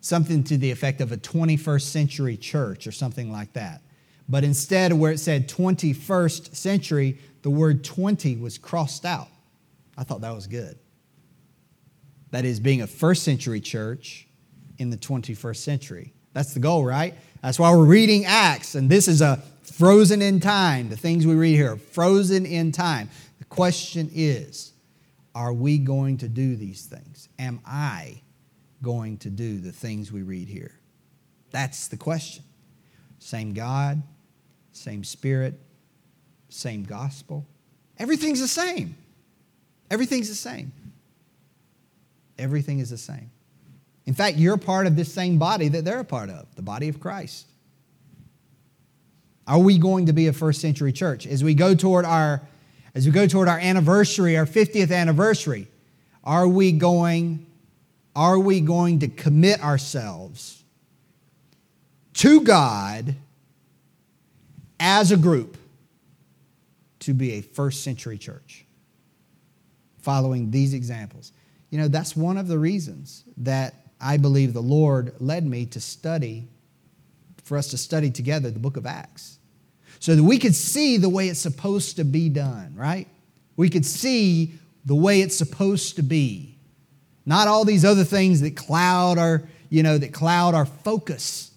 something 0.00 0.42
to 0.44 0.56
the 0.56 0.70
effect 0.70 1.00
of 1.00 1.12
a 1.12 1.16
21st 1.16 1.82
century 1.82 2.36
church 2.36 2.86
or 2.86 2.92
something 2.92 3.30
like 3.30 3.52
that. 3.52 3.82
But 4.28 4.44
instead, 4.44 4.92
where 4.92 5.12
it 5.12 5.18
said 5.18 5.48
21st 5.48 6.54
century, 6.54 7.18
the 7.42 7.50
word 7.50 7.84
20 7.84 8.36
was 8.36 8.58
crossed 8.58 9.04
out. 9.04 9.28
I 9.98 10.04
thought 10.04 10.20
that 10.20 10.34
was 10.34 10.46
good. 10.46 10.78
That 12.30 12.44
is, 12.44 12.60
being 12.60 12.80
a 12.80 12.86
first 12.86 13.24
century 13.24 13.60
church 13.60 14.28
in 14.78 14.90
the 14.90 14.96
21st 14.96 15.56
century. 15.56 16.12
That's 16.32 16.54
the 16.54 16.60
goal, 16.60 16.84
right? 16.84 17.14
That's 17.42 17.58
why 17.58 17.74
we're 17.74 17.84
reading 17.84 18.24
Acts, 18.24 18.76
and 18.76 18.88
this 18.88 19.08
is 19.08 19.20
a 19.20 19.42
frozen 19.62 20.22
in 20.22 20.38
time. 20.38 20.88
The 20.88 20.96
things 20.96 21.26
we 21.26 21.34
read 21.34 21.56
here, 21.56 21.76
frozen 21.76 22.46
in 22.46 22.70
time. 22.70 23.10
The 23.38 23.44
question 23.46 24.10
is 24.14 24.72
are 25.34 25.52
we 25.52 25.78
going 25.78 26.18
to 26.18 26.28
do 26.28 26.56
these 26.56 26.86
things? 26.86 27.28
Am 27.38 27.60
I 27.66 28.20
going 28.82 29.18
to 29.18 29.30
do 29.30 29.58
the 29.58 29.72
things 29.72 30.10
we 30.12 30.22
read 30.22 30.48
here? 30.48 30.72
That's 31.50 31.88
the 31.88 31.96
question. 31.96 32.44
Same 33.18 33.52
God, 33.52 34.02
same 34.72 35.04
Spirit, 35.04 35.54
same 36.48 36.84
gospel. 36.84 37.46
Everything's 37.98 38.40
the 38.40 38.48
same. 38.48 38.96
Everything's 39.90 40.28
the 40.28 40.34
same. 40.34 40.72
Everything 42.38 42.78
is 42.78 42.90
the 42.90 42.98
same. 42.98 43.30
In 44.06 44.14
fact, 44.14 44.38
you're 44.38 44.56
part 44.56 44.86
of 44.86 44.96
this 44.96 45.12
same 45.12 45.38
body 45.38 45.68
that 45.68 45.84
they're 45.84 46.00
a 46.00 46.04
part 46.04 46.30
of, 46.30 46.46
the 46.56 46.62
body 46.62 46.88
of 46.88 46.98
Christ. 46.98 47.46
Are 49.46 49.58
we 49.58 49.78
going 49.78 50.06
to 50.06 50.12
be 50.12 50.28
a 50.28 50.32
first 50.32 50.60
century 50.60 50.92
church? 50.92 51.26
As 51.26 51.44
we 51.44 51.54
go 51.54 51.74
toward 51.74 52.04
our 52.04 52.42
as 52.94 53.06
we 53.06 53.12
go 53.12 53.26
toward 53.26 53.46
our 53.46 53.58
anniversary, 53.58 54.36
our 54.36 54.46
50th 54.46 54.92
anniversary, 54.92 55.68
are 56.24 56.48
we 56.48 56.72
going 56.72 57.46
are 58.14 58.38
we 58.38 58.60
going 58.60 59.00
to 59.00 59.08
commit 59.08 59.62
ourselves 59.62 60.62
to 62.14 62.40
God 62.42 63.14
as 64.78 65.12
a 65.12 65.16
group 65.16 65.56
to 67.00 67.14
be 67.14 67.32
a 67.32 67.40
first 67.40 67.82
century 67.84 68.18
church? 68.18 68.64
Following 70.02 70.50
these 70.50 70.74
examples. 70.74 71.32
You 71.70 71.78
know, 71.78 71.88
that's 71.88 72.16
one 72.16 72.36
of 72.36 72.48
the 72.48 72.58
reasons 72.58 73.24
that 73.36 73.74
I 74.00 74.16
believe 74.16 74.54
the 74.54 74.62
Lord 74.62 75.14
led 75.20 75.46
me 75.46 75.66
to 75.66 75.80
study, 75.80 76.48
for 77.44 77.58
us 77.58 77.68
to 77.68 77.78
study 77.78 78.10
together 78.10 78.50
the 78.50 78.58
book 78.58 78.76
of 78.76 78.86
Acts, 78.86 79.38
so 79.98 80.16
that 80.16 80.22
we 80.22 80.38
could 80.38 80.54
see 80.54 80.96
the 80.96 81.08
way 81.08 81.28
it's 81.28 81.40
supposed 81.40 81.96
to 81.96 82.04
be 82.04 82.28
done, 82.28 82.74
right? 82.74 83.06
We 83.56 83.68
could 83.68 83.84
see 83.84 84.54
the 84.86 84.94
way 84.94 85.20
it's 85.20 85.36
supposed 85.36 85.96
to 85.96 86.02
be. 86.02 86.49
Not 87.30 87.46
all 87.46 87.64
these 87.64 87.84
other 87.84 88.02
things 88.02 88.40
that 88.40 88.56
cloud 88.56 89.16
our, 89.16 89.44
you 89.68 89.84
know, 89.84 89.96
that 89.96 90.12
cloud 90.12 90.56
our 90.56 90.66
focus. 90.66 91.52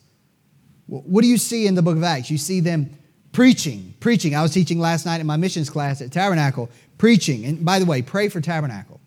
What 0.85 1.23
do 1.23 1.27
you 1.27 1.39
see 1.39 1.65
in 1.65 1.73
the 1.73 1.81
book 1.81 1.97
of 1.97 2.03
Acts? 2.03 2.29
You 2.29 2.37
see 2.37 2.59
them 2.59 2.95
preaching, 3.31 3.95
preaching. 3.99 4.35
I 4.35 4.43
was 4.43 4.53
teaching 4.53 4.77
last 4.77 5.03
night 5.07 5.19
in 5.19 5.25
my 5.25 5.35
missions 5.35 5.71
class 5.71 5.99
at 5.99 6.11
Tabernacle, 6.11 6.69
preaching. 6.99 7.45
And 7.45 7.65
by 7.65 7.79
the 7.79 7.85
way, 7.85 8.03
pray 8.03 8.29
for 8.29 8.39
Tabernacle. 8.39 9.01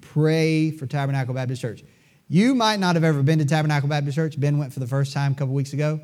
Pray 0.00 0.72
for 0.72 0.88
Tabernacle 0.88 1.34
Baptist 1.34 1.62
Church. 1.62 1.84
You 2.26 2.56
might 2.56 2.80
not 2.80 2.96
have 2.96 3.04
ever 3.04 3.22
been 3.22 3.38
to 3.38 3.44
Tabernacle 3.44 3.88
Baptist 3.88 4.16
Church. 4.16 4.40
Ben 4.40 4.58
went 4.58 4.72
for 4.72 4.80
the 4.80 4.88
first 4.88 5.12
time 5.12 5.30
a 5.30 5.34
couple 5.36 5.54
weeks 5.54 5.72
ago. 5.72 6.00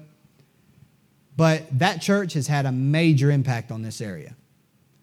But 1.37 1.77
that 1.81 2.01
church 2.01 2.35
has 2.35 2.47
had 2.47 2.67
a 2.67 2.73
major 2.73 3.33
impact 3.33 3.73
on 3.73 3.83
this 3.83 4.01
area. 4.01 4.37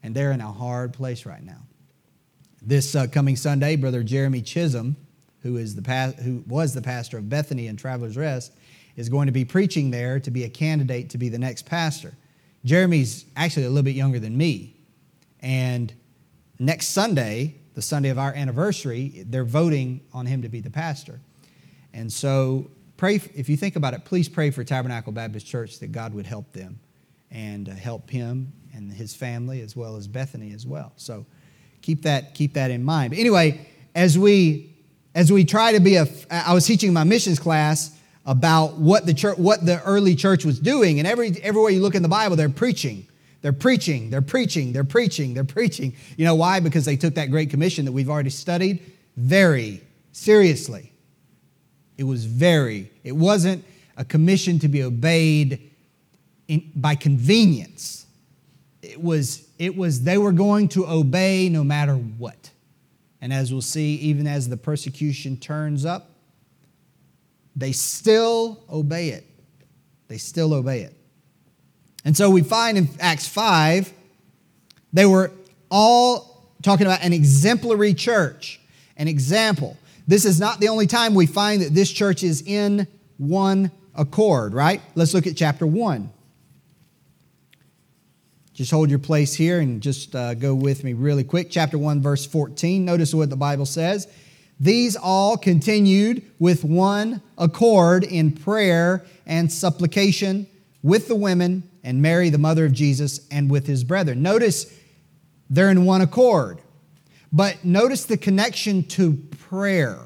And 0.04 0.16
they're 0.16 0.32
in 0.32 0.40
a 0.40 0.54
hard 0.54 0.94
place 0.94 1.26
right 1.26 1.44
now. 1.44 1.66
This 2.62 2.96
uh, 2.96 3.08
coming 3.08 3.36
Sunday, 3.36 3.76
Brother 3.76 4.04
Jeremy 4.04 4.42
Chisholm 4.42 4.96
who 5.42 5.58
is 5.58 5.76
the 5.76 5.82
pa- 5.82 6.14
who 6.24 6.44
was 6.48 6.74
the 6.74 6.82
pastor 6.82 7.18
of 7.18 7.30
Bethany 7.30 7.68
and 7.68 7.78
Travelers 7.78 8.18
Rest, 8.18 8.54
is 8.96 9.10
going 9.10 9.28
to 9.28 9.32
be 9.32 9.46
preaching 9.46 9.92
there 9.92 10.20
to 10.20 10.32
be 10.32 10.44
a 10.44 10.50
candidate 10.50 11.10
to 11.12 11.18
be 11.18 11.30
the 11.30 11.40
next 11.40 11.66
pastor. 11.66 12.14
Jeremy's 12.66 13.26
actually 13.36 13.66
a 13.66 13.70
little 13.70 13.84
bit 13.84 13.96
younger 13.96 14.20
than 14.20 14.38
me, 14.38 14.76
and 15.42 15.94
next 16.60 16.90
Sunday, 16.90 17.56
the 17.76 17.82
Sunday 17.82 18.10
of 18.10 18.20
our 18.20 18.34
anniversary, 18.34 19.24
they're 19.28 19.46
voting 19.46 20.02
on 20.14 20.26
him 20.26 20.42
to 20.42 20.50
be 20.50 20.60
the 20.60 20.70
pastor. 20.70 21.20
And 21.94 22.12
so, 22.12 22.70
pray 22.98 23.16
if 23.16 23.48
you 23.48 23.56
think 23.56 23.76
about 23.76 23.94
it. 23.94 24.04
Please 24.04 24.28
pray 24.28 24.52
for 24.52 24.64
Tabernacle 24.64 25.14
Baptist 25.14 25.48
Church 25.48 25.80
that 25.80 25.92
God 25.92 26.14
would 26.14 26.28
help 26.28 26.52
them 26.52 26.80
and 27.32 27.70
uh, 27.70 27.74
help 27.74 28.10
him 28.10 28.52
and 28.74 28.92
his 28.92 29.16
family 29.16 29.62
as 29.62 29.76
well 29.76 29.96
as 29.96 30.08
Bethany 30.08 30.54
as 30.54 30.66
well. 30.66 30.92
So 30.98 31.26
keep 31.82 32.04
that 32.04 32.34
keep 32.34 32.54
that 32.54 32.72
in 32.72 32.84
mind. 32.84 33.12
But 33.12 33.20
anyway, 33.20 33.68
as 33.96 34.18
we 34.18 34.76
as 35.16 35.32
we 35.32 35.46
try 35.46 35.74
to 35.74 35.80
be 35.80 35.96
a 35.96 36.08
I 36.30 36.54
was 36.54 36.66
teaching 36.66 36.94
my 36.94 37.04
missions 37.04 37.40
class 37.40 37.96
about 38.26 38.78
what 38.78 39.06
the 39.06 39.14
church 39.14 39.38
what 39.38 39.66
the 39.66 39.82
early 39.84 40.16
church 40.16 40.46
was 40.46 40.60
doing 40.60 41.00
and 41.00 41.08
every 41.08 41.32
everywhere 41.42 41.72
you 41.72 41.82
look 41.82 41.96
in 41.96 42.04
the 42.04 42.10
Bible 42.10 42.36
they're 42.36 42.50
preaching. 42.50 43.06
They're 43.42 43.54
preaching, 43.54 44.10
they're 44.10 44.22
preaching, 44.22 44.74
they're 44.74 44.84
preaching, 44.84 45.34
they're 45.34 45.46
preaching. 45.46 45.96
You 46.18 46.26
know 46.26 46.36
why? 46.36 46.60
Because 46.60 46.84
they 46.84 46.98
took 46.98 47.16
that 47.16 47.32
great 47.32 47.50
commission 47.50 47.86
that 47.86 47.92
we've 47.94 48.10
already 48.10 48.32
studied 48.32 48.82
very 49.16 49.82
seriously. 50.12 50.92
It 51.98 52.04
was 52.04 52.26
very, 52.26 52.92
it 53.04 53.16
wasn't 53.16 53.64
a 53.98 54.06
commission 54.06 54.60
to 54.60 54.68
be 54.68 54.84
obeyed 54.84 55.72
in, 56.48 56.72
by 56.76 56.96
convenience. 56.96 58.06
It 58.82 59.02
was, 59.02 59.49
it 59.60 59.76
was, 59.76 60.04
they 60.04 60.18
were 60.18 60.32
going 60.32 60.70
to 60.70 60.88
obey 60.88 61.50
no 61.50 61.64
matter 61.64 61.94
what. 61.94 62.50
And 63.22 63.34
as 63.34 63.52
we'll 63.52 63.62
see, 63.62 63.96
even 63.96 64.26
as 64.26 64.48
the 64.48 64.58
persecution 64.58 65.36
turns 65.38 65.86
up, 65.86 66.10
they 67.56 67.74
still 67.74 68.64
obey 68.72 69.10
it. 69.10 69.26
They 70.08 70.18
still 70.18 70.54
obey 70.54 70.82
it. 70.82 70.96
And 72.06 72.16
so 72.16 72.30
we 72.30 72.42
find 72.42 72.78
in 72.78 72.88
Acts 73.02 73.28
5, 73.28 73.92
they 74.94 75.06
were 75.06 75.32
all 75.70 76.48
talking 76.64 76.88
about 76.88 77.04
an 77.04 77.12
exemplary 77.12 77.94
church, 77.94 78.62
an 78.96 79.10
example. 79.10 79.78
This 80.08 80.24
is 80.24 80.40
not 80.40 80.62
the 80.62 80.70
only 80.70 80.88
time 80.88 81.14
we 81.14 81.26
find 81.26 81.62
that 81.62 81.76
this 81.76 81.92
church 81.92 82.24
is 82.24 82.42
in 82.42 82.88
one 83.18 83.72
accord, 83.94 84.54
right? 84.54 84.82
Let's 84.96 85.14
look 85.14 85.28
at 85.28 85.36
chapter 85.36 85.68
1. 85.68 86.10
Just 88.60 88.72
hold 88.72 88.90
your 88.90 89.00
place 89.00 89.34
here 89.34 89.62
and 89.62 89.80
just 89.80 90.14
uh, 90.14 90.34
go 90.34 90.54
with 90.54 90.84
me 90.84 90.92
really 90.92 91.24
quick. 91.24 91.50
Chapter 91.50 91.78
1, 91.78 92.02
verse 92.02 92.26
14. 92.26 92.84
Notice 92.84 93.14
what 93.14 93.30
the 93.30 93.38
Bible 93.38 93.66
says. 93.66 94.06
These 94.60 94.98
all 94.98 95.38
continued 95.38 96.30
with 96.40 96.66
one 96.66 97.22
accord 97.38 98.04
in 98.04 98.34
prayer 98.34 99.06
and 99.26 99.50
supplication 99.50 100.46
with 100.84 101.08
the 101.08 101.16
women 101.16 101.64
and 101.86 102.02
Mary, 102.02 102.30
the 102.30 102.38
mother 102.38 102.66
of 102.66 102.74
Jesus, 102.74 103.26
and 103.32 103.50
with 103.50 103.66
his 103.66 103.86
brethren. 103.86 104.22
Notice 104.22 104.78
they're 105.50 105.70
in 105.70 105.86
one 105.86 106.02
accord. 106.02 106.60
But 107.32 107.64
notice 107.64 108.04
the 108.04 108.18
connection 108.18 108.84
to 108.90 109.14
prayer. 109.48 110.00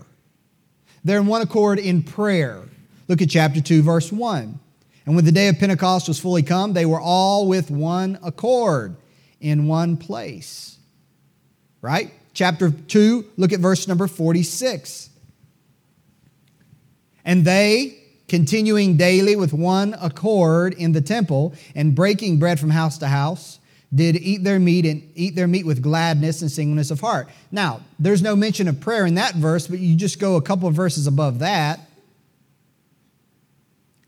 They're 1.04 1.22
in 1.22 1.26
one 1.26 1.42
accord 1.42 1.80
in 1.80 2.04
prayer. 2.04 2.62
Look 3.08 3.24
at 3.24 3.32
chapter 3.32 3.62
2, 3.62 3.82
verse 3.82 4.12
1. 4.12 4.60
And 5.06 5.16
when 5.16 5.26
the 5.26 5.32
day 5.32 5.50
of 5.50 5.60
Pentecost 5.60 6.08
was 6.08 6.20
fully 6.20 6.44
come, 6.44 6.74
they 6.74 6.86
were 6.86 7.00
all 7.00 7.48
with 7.48 7.70
one 7.70 8.18
accord 8.24 8.96
in 9.42 9.68
one 9.68 9.98
place. 9.98 10.78
Right? 11.82 12.12
Chapter 12.34 12.72
2, 12.72 13.26
look 13.38 13.52
at 13.52 13.60
verse 13.60 13.88
number 13.88 14.08
46. 14.08 15.10
And 17.26 17.46
they, 17.46 17.98
continuing 18.28 18.96
daily 18.98 19.36
with 19.36 19.54
one 19.54 19.96
accord 20.02 20.74
in 20.74 20.94
the 20.94 21.02
temple 21.02 21.54
and 21.76 21.94
breaking 21.94 22.40
bread 22.40 22.60
from 22.60 22.70
house 22.70 22.98
to 23.00 23.08
house, 23.08 23.60
did 23.94 24.16
eat 24.16 24.44
their 24.44 24.60
meat 24.60 24.86
and 24.86 25.08
eat 25.14 25.36
their 25.36 25.48
meat 25.48 25.66
with 25.66 25.82
gladness 25.82 26.42
and 26.42 26.52
singleness 26.52 26.90
of 26.90 27.00
heart. 27.00 27.28
Now, 27.52 27.82
there's 28.00 28.22
no 28.22 28.36
mention 28.36 28.68
of 28.68 28.80
prayer 28.80 29.06
in 29.06 29.16
that 29.16 29.36
verse, 29.36 29.68
but 29.68 29.80
you 29.80 29.96
just 29.96 30.20
go 30.20 30.36
a 30.36 30.42
couple 30.42 30.68
of 30.68 30.74
verses 30.74 31.06
above 31.06 31.40
that 31.40 31.80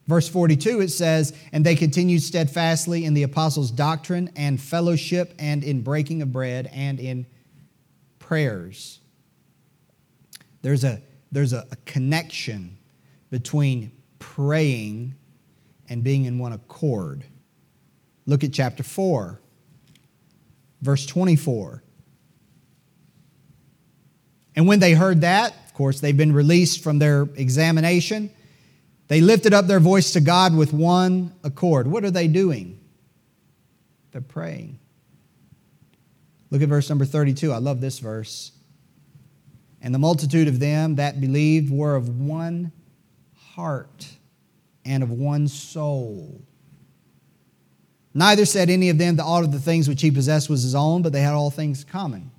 Verse 0.08 0.28
42, 0.28 0.82
it 0.82 0.90
says, 0.90 1.34
And 1.52 1.66
they 1.66 1.76
continued 1.76 2.22
steadfastly 2.22 3.06
in 3.06 3.16
the 3.16 3.24
apostles' 3.24 3.72
doctrine 3.72 4.30
and 4.36 4.62
fellowship 4.62 5.34
and 5.40 5.64
in 5.64 5.82
breaking 5.82 6.22
of 6.22 6.32
bread 6.32 6.70
and 6.72 7.00
in 7.00 7.26
prayers. 8.20 9.00
There's 10.62 10.84
a, 10.84 11.02
there's 11.32 11.54
a, 11.54 11.66
a 11.72 11.76
connection 11.86 12.78
between 13.32 13.92
praying 14.20 15.16
and 15.90 16.04
being 16.04 16.26
in 16.26 16.38
one 16.38 16.54
accord. 16.54 17.24
Look 18.28 18.44
at 18.44 18.54
chapter 18.54 18.84
4, 18.84 19.40
verse 20.82 21.06
24. 21.08 21.84
And 24.56 24.68
when 24.68 24.80
they 24.80 24.94
heard 24.94 25.22
that, 25.22 25.54
of 25.66 25.74
course, 25.74 26.00
they've 26.00 26.16
been 26.16 26.32
released 26.32 26.84
from 26.84 27.00
their 27.00 27.24
examination 27.36 28.32
they 29.08 29.22
lifted 29.22 29.54
up 29.54 29.68
their 29.68 29.80
voice 29.80 30.14
to 30.14 30.22
God 30.22 30.56
with 30.56 30.74
one 30.74 31.34
accord. 31.44 31.88
What 31.88 32.04
are 32.04 32.12
they 32.12 32.28
doing? 32.28 32.80
They're 34.12 34.22
praying. 34.22 34.80
Look 36.50 36.62
at 36.62 36.70
verse 36.70 36.90
number 36.90 37.06
32. 37.06 37.52
I 37.52 37.58
love 37.58 37.82
this 37.82 38.00
verse. 38.00 38.52
And 39.82 39.94
the 39.94 40.00
multitude 40.00 40.48
of 40.48 40.60
them 40.60 40.96
that 40.96 41.22
believed 41.22 41.72
were 41.72 41.96
of 41.96 42.20
one 42.20 42.72
heart 43.56 44.08
and 44.84 45.04
of 45.04 45.12
one 45.12 45.48
soul. 45.48 46.42
Neither 48.14 48.46
said 48.46 48.70
any 48.70 48.90
of 48.90 48.98
them 48.98 49.18
that 49.18 49.24
all 49.24 49.44
of 49.44 49.52
the 49.52 49.60
things 49.60 49.90
which 49.90 50.02
he 50.02 50.10
possessed 50.10 50.50
was 50.50 50.64
his 50.64 50.74
own, 50.74 51.02
but 51.02 51.12
they 51.12 51.22
had 51.22 51.34
all 51.34 51.52
things 51.52 51.84
common. 51.84 52.32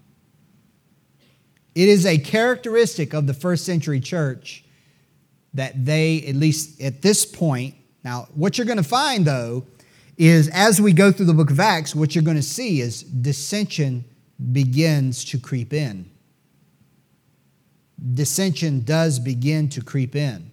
It 1.74 1.88
is 1.90 2.06
a 2.06 2.16
characteristic 2.16 3.12
of 3.12 3.26
the 3.26 3.34
first 3.34 3.66
century 3.66 4.00
church 4.00 4.64
that 5.56 5.84
they, 5.84 6.22
at 6.22 6.36
least 6.36 6.80
at 6.80 7.02
this 7.02 7.26
point, 7.26 7.74
now, 8.06 8.28
what 8.34 8.56
you're 8.56 8.66
going 8.66 8.76
to 8.76 8.84
find 8.84 9.24
though 9.24 9.66
is 10.16 10.48
as 10.52 10.80
we 10.80 10.92
go 10.92 11.10
through 11.10 11.26
the 11.26 11.34
book 11.34 11.50
of 11.50 11.58
Acts, 11.58 11.92
what 11.92 12.14
you're 12.14 12.22
going 12.22 12.36
to 12.36 12.42
see 12.42 12.80
is 12.80 13.02
dissension 13.02 14.04
begins 14.52 15.24
to 15.24 15.38
creep 15.38 15.72
in. 15.72 16.08
Dissension 18.14 18.82
does 18.82 19.18
begin 19.18 19.68
to 19.70 19.82
creep 19.82 20.14
in. 20.14 20.52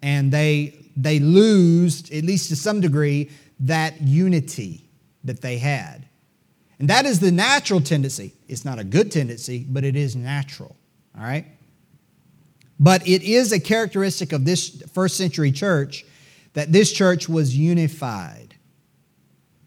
And 0.00 0.30
they, 0.32 0.90
they 0.96 1.18
lose, 1.18 2.10
at 2.12 2.24
least 2.24 2.50
to 2.50 2.56
some 2.56 2.80
degree, 2.80 3.30
that 3.58 4.00
unity 4.00 4.88
that 5.24 5.40
they 5.40 5.58
had. 5.58 6.06
And 6.78 6.88
that 6.88 7.04
is 7.04 7.20
the 7.20 7.32
natural 7.32 7.80
tendency. 7.80 8.34
It's 8.48 8.64
not 8.64 8.78
a 8.78 8.84
good 8.84 9.10
tendency, 9.10 9.66
but 9.68 9.84
it 9.84 9.96
is 9.96 10.14
natural. 10.14 10.76
All 11.16 11.24
right? 11.24 11.46
But 12.80 13.06
it 13.06 13.22
is 13.22 13.52
a 13.52 13.60
characteristic 13.60 14.32
of 14.32 14.44
this 14.44 14.82
first 14.92 15.16
century 15.16 15.52
church 15.52 16.04
that 16.54 16.72
this 16.72 16.92
church 16.92 17.28
was 17.28 17.56
unified. 17.56 18.54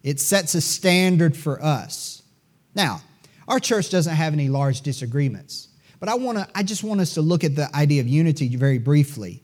It 0.04 0.20
sets 0.20 0.54
a 0.54 0.62
standard 0.62 1.36
for 1.36 1.62
us. 1.64 2.22
Now, 2.76 3.02
our 3.48 3.60
church 3.60 3.90
doesn't 3.90 4.14
have 4.14 4.34
any 4.34 4.50
large 4.50 4.82
disagreements, 4.82 5.70
but 6.00 6.10
I, 6.10 6.16
wanna, 6.16 6.48
I 6.54 6.64
just 6.64 6.84
want 6.84 7.02
us 7.02 7.14
to 7.16 7.22
look 7.22 7.44
at 7.44 7.56
the 7.56 7.74
idea 7.76 8.02
of 8.02 8.08
unity 8.08 8.56
very 8.56 8.78
briefly. 8.78 9.42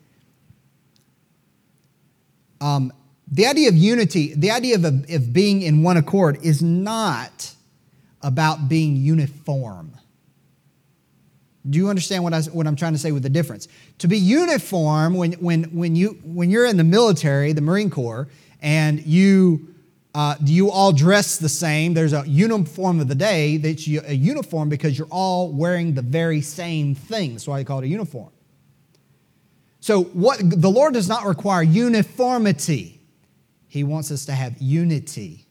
Um, 2.59 2.93
the 3.31 3.47
idea 3.47 3.69
of 3.69 3.75
unity, 3.75 4.33
the 4.35 4.51
idea 4.51 4.75
of, 4.75 4.85
of 4.85 5.33
being 5.33 5.61
in 5.61 5.83
one 5.83 5.97
accord, 5.97 6.37
is 6.43 6.61
not 6.61 7.55
about 8.21 8.69
being 8.69 8.97
uniform. 8.97 9.93
Do 11.69 11.77
you 11.77 11.89
understand 11.89 12.23
what, 12.23 12.33
I, 12.33 12.41
what 12.41 12.65
I'm 12.65 12.75
trying 12.75 12.93
to 12.93 12.99
say 12.99 13.11
with 13.11 13.23
the 13.23 13.29
difference? 13.29 13.67
To 13.99 14.07
be 14.07 14.17
uniform, 14.17 15.13
when, 15.13 15.33
when, 15.33 15.65
when, 15.65 15.95
you, 15.95 16.19
when 16.23 16.49
you're 16.49 16.65
in 16.65 16.77
the 16.77 16.83
military, 16.83 17.53
the 17.53 17.61
Marine 17.61 17.91
Corps, 17.91 18.27
and 18.61 19.05
you, 19.05 19.67
uh, 20.15 20.35
you 20.43 20.71
all 20.71 20.91
dress 20.91 21.37
the 21.37 21.49
same, 21.49 21.93
there's 21.93 22.13
a 22.13 22.27
uniform 22.27 22.99
of 22.99 23.07
the 23.07 23.15
day 23.15 23.57
that's 23.57 23.85
a 23.87 24.15
uniform 24.15 24.69
because 24.69 24.97
you're 24.97 25.07
all 25.11 25.51
wearing 25.51 25.93
the 25.93 26.01
very 26.01 26.41
same 26.41 26.95
thing. 26.95 27.33
That's 27.33 27.47
why 27.47 27.59
they 27.59 27.63
call 27.63 27.79
it 27.79 27.85
a 27.85 27.89
uniform. 27.89 28.31
So, 29.79 30.03
what 30.03 30.39
the 30.43 30.69
Lord 30.69 30.93
does 30.93 31.09
not 31.09 31.25
require 31.25 31.63
uniformity, 31.63 33.01
He 33.67 33.83
wants 33.83 34.11
us 34.11 34.25
to 34.25 34.33
have 34.33 34.59
unity. 34.59 35.45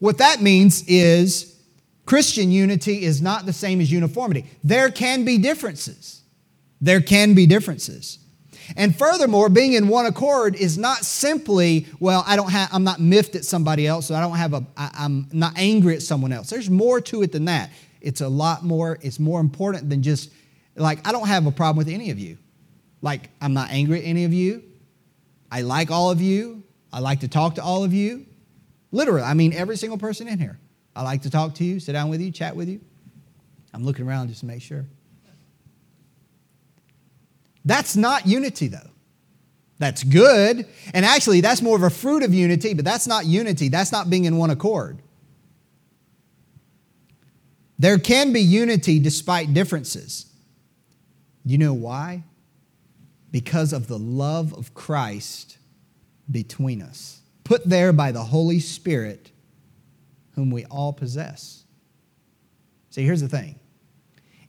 What 0.00 0.18
that 0.18 0.42
means 0.42 0.84
is 0.86 1.53
Christian 2.06 2.50
unity 2.50 3.02
is 3.02 3.22
not 3.22 3.46
the 3.46 3.52
same 3.52 3.80
as 3.80 3.90
uniformity. 3.90 4.44
There 4.62 4.90
can 4.90 5.24
be 5.24 5.38
differences. 5.38 6.22
There 6.80 7.00
can 7.00 7.34
be 7.34 7.46
differences. 7.46 8.18
And 8.76 8.96
furthermore, 8.96 9.48
being 9.48 9.74
in 9.74 9.88
one 9.88 10.06
accord 10.06 10.54
is 10.56 10.78
not 10.78 10.98
simply, 10.98 11.86
well, 12.00 12.24
I 12.26 12.36
don't 12.36 12.50
have, 12.50 12.70
I'm 12.72 12.84
not 12.84 13.00
miffed 13.00 13.36
at 13.36 13.44
somebody 13.44 13.86
else, 13.86 14.06
so 14.06 14.14
I 14.14 14.20
don't 14.20 14.36
have 14.36 14.54
a, 14.54 14.66
I, 14.76 14.90
I'm 14.94 15.28
not 15.32 15.52
angry 15.56 15.94
at 15.96 16.02
someone 16.02 16.32
else. 16.32 16.50
There's 16.50 16.70
more 16.70 17.00
to 17.02 17.22
it 17.22 17.32
than 17.32 17.44
that. 17.44 17.70
It's 18.00 18.20
a 18.20 18.28
lot 18.28 18.64
more, 18.64 18.98
it's 19.02 19.18
more 19.18 19.40
important 19.40 19.90
than 19.90 20.02
just 20.02 20.30
Like, 20.76 21.06
I 21.06 21.12
don't 21.12 21.28
have 21.28 21.46
a 21.46 21.52
problem 21.52 21.76
with 21.76 21.92
any 21.92 22.10
of 22.10 22.18
you. 22.18 22.38
Like, 23.00 23.30
I'm 23.40 23.52
not 23.54 23.70
angry 23.70 24.00
at 24.00 24.06
any 24.06 24.24
of 24.24 24.32
you. 24.32 24.62
I 25.50 25.60
like 25.60 25.90
all 25.90 26.10
of 26.10 26.20
you. 26.20 26.64
I 26.92 27.00
like 27.00 27.20
to 27.20 27.28
talk 27.28 27.56
to 27.56 27.62
all 27.62 27.84
of 27.84 27.92
you. 27.92 28.26
Literally, 28.90 29.22
I 29.22 29.34
mean, 29.34 29.52
every 29.52 29.76
single 29.76 29.98
person 29.98 30.28
in 30.28 30.38
here. 30.38 30.58
I 30.96 31.02
like 31.02 31.22
to 31.22 31.30
talk 31.30 31.54
to 31.56 31.64
you, 31.64 31.80
sit 31.80 31.92
down 31.92 32.08
with 32.08 32.20
you, 32.20 32.30
chat 32.30 32.54
with 32.54 32.68
you. 32.68 32.80
I'm 33.72 33.84
looking 33.84 34.06
around 34.06 34.28
just 34.28 34.40
to 34.40 34.46
make 34.46 34.62
sure. 34.62 34.86
That's 37.64 37.96
not 37.96 38.26
unity, 38.26 38.68
though. 38.68 38.90
That's 39.78 40.04
good. 40.04 40.66
And 40.92 41.04
actually, 41.04 41.40
that's 41.40 41.60
more 41.60 41.76
of 41.76 41.82
a 41.82 41.90
fruit 41.90 42.22
of 42.22 42.32
unity, 42.32 42.74
but 42.74 42.84
that's 42.84 43.06
not 43.06 43.26
unity. 43.26 43.68
That's 43.68 43.90
not 43.90 44.08
being 44.08 44.24
in 44.24 44.36
one 44.36 44.50
accord. 44.50 45.02
There 47.78 47.98
can 47.98 48.32
be 48.32 48.40
unity 48.40 49.00
despite 49.00 49.52
differences. 49.52 50.26
You 51.44 51.58
know 51.58 51.74
why? 51.74 52.22
Because 53.32 53.72
of 53.72 53.88
the 53.88 53.98
love 53.98 54.54
of 54.54 54.74
Christ 54.74 55.58
between 56.30 56.80
us, 56.80 57.20
put 57.42 57.64
there 57.64 57.92
by 57.92 58.12
the 58.12 58.22
Holy 58.22 58.60
Spirit, 58.60 59.32
whom 60.34 60.50
we 60.50 60.64
all 60.66 60.92
possess. 60.92 61.64
See, 62.90 63.02
here's 63.02 63.20
the 63.20 63.28
thing. 63.28 63.58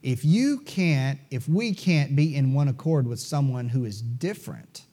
If 0.03 0.23
you 0.23 0.59
can't, 0.59 1.19
if 1.31 1.49
we 1.49 1.73
can't 1.73 2.15
be 2.15 2.35
in 2.35 2.53
one 2.53 2.67
accord 2.67 3.07
with 3.07 3.19
someone 3.19 3.69
who 3.69 3.85
is 3.85 4.01
different, 4.01 4.83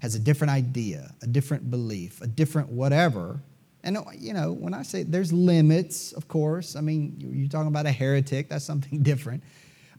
has 0.00 0.14
a 0.14 0.18
different 0.20 0.52
idea, 0.52 1.12
a 1.22 1.26
different 1.26 1.70
belief, 1.70 2.20
a 2.20 2.26
different 2.28 2.68
whatever. 2.68 3.40
And, 3.82 3.98
you 4.16 4.32
know, 4.32 4.52
when 4.52 4.74
I 4.74 4.82
say 4.82 5.02
there's 5.02 5.32
limits, 5.32 6.12
of 6.12 6.28
course, 6.28 6.76
I 6.76 6.80
mean, 6.80 7.16
you're 7.18 7.48
talking 7.48 7.68
about 7.68 7.86
a 7.86 7.90
heretic, 7.90 8.48
that's 8.48 8.64
something 8.64 9.02
different. 9.02 9.42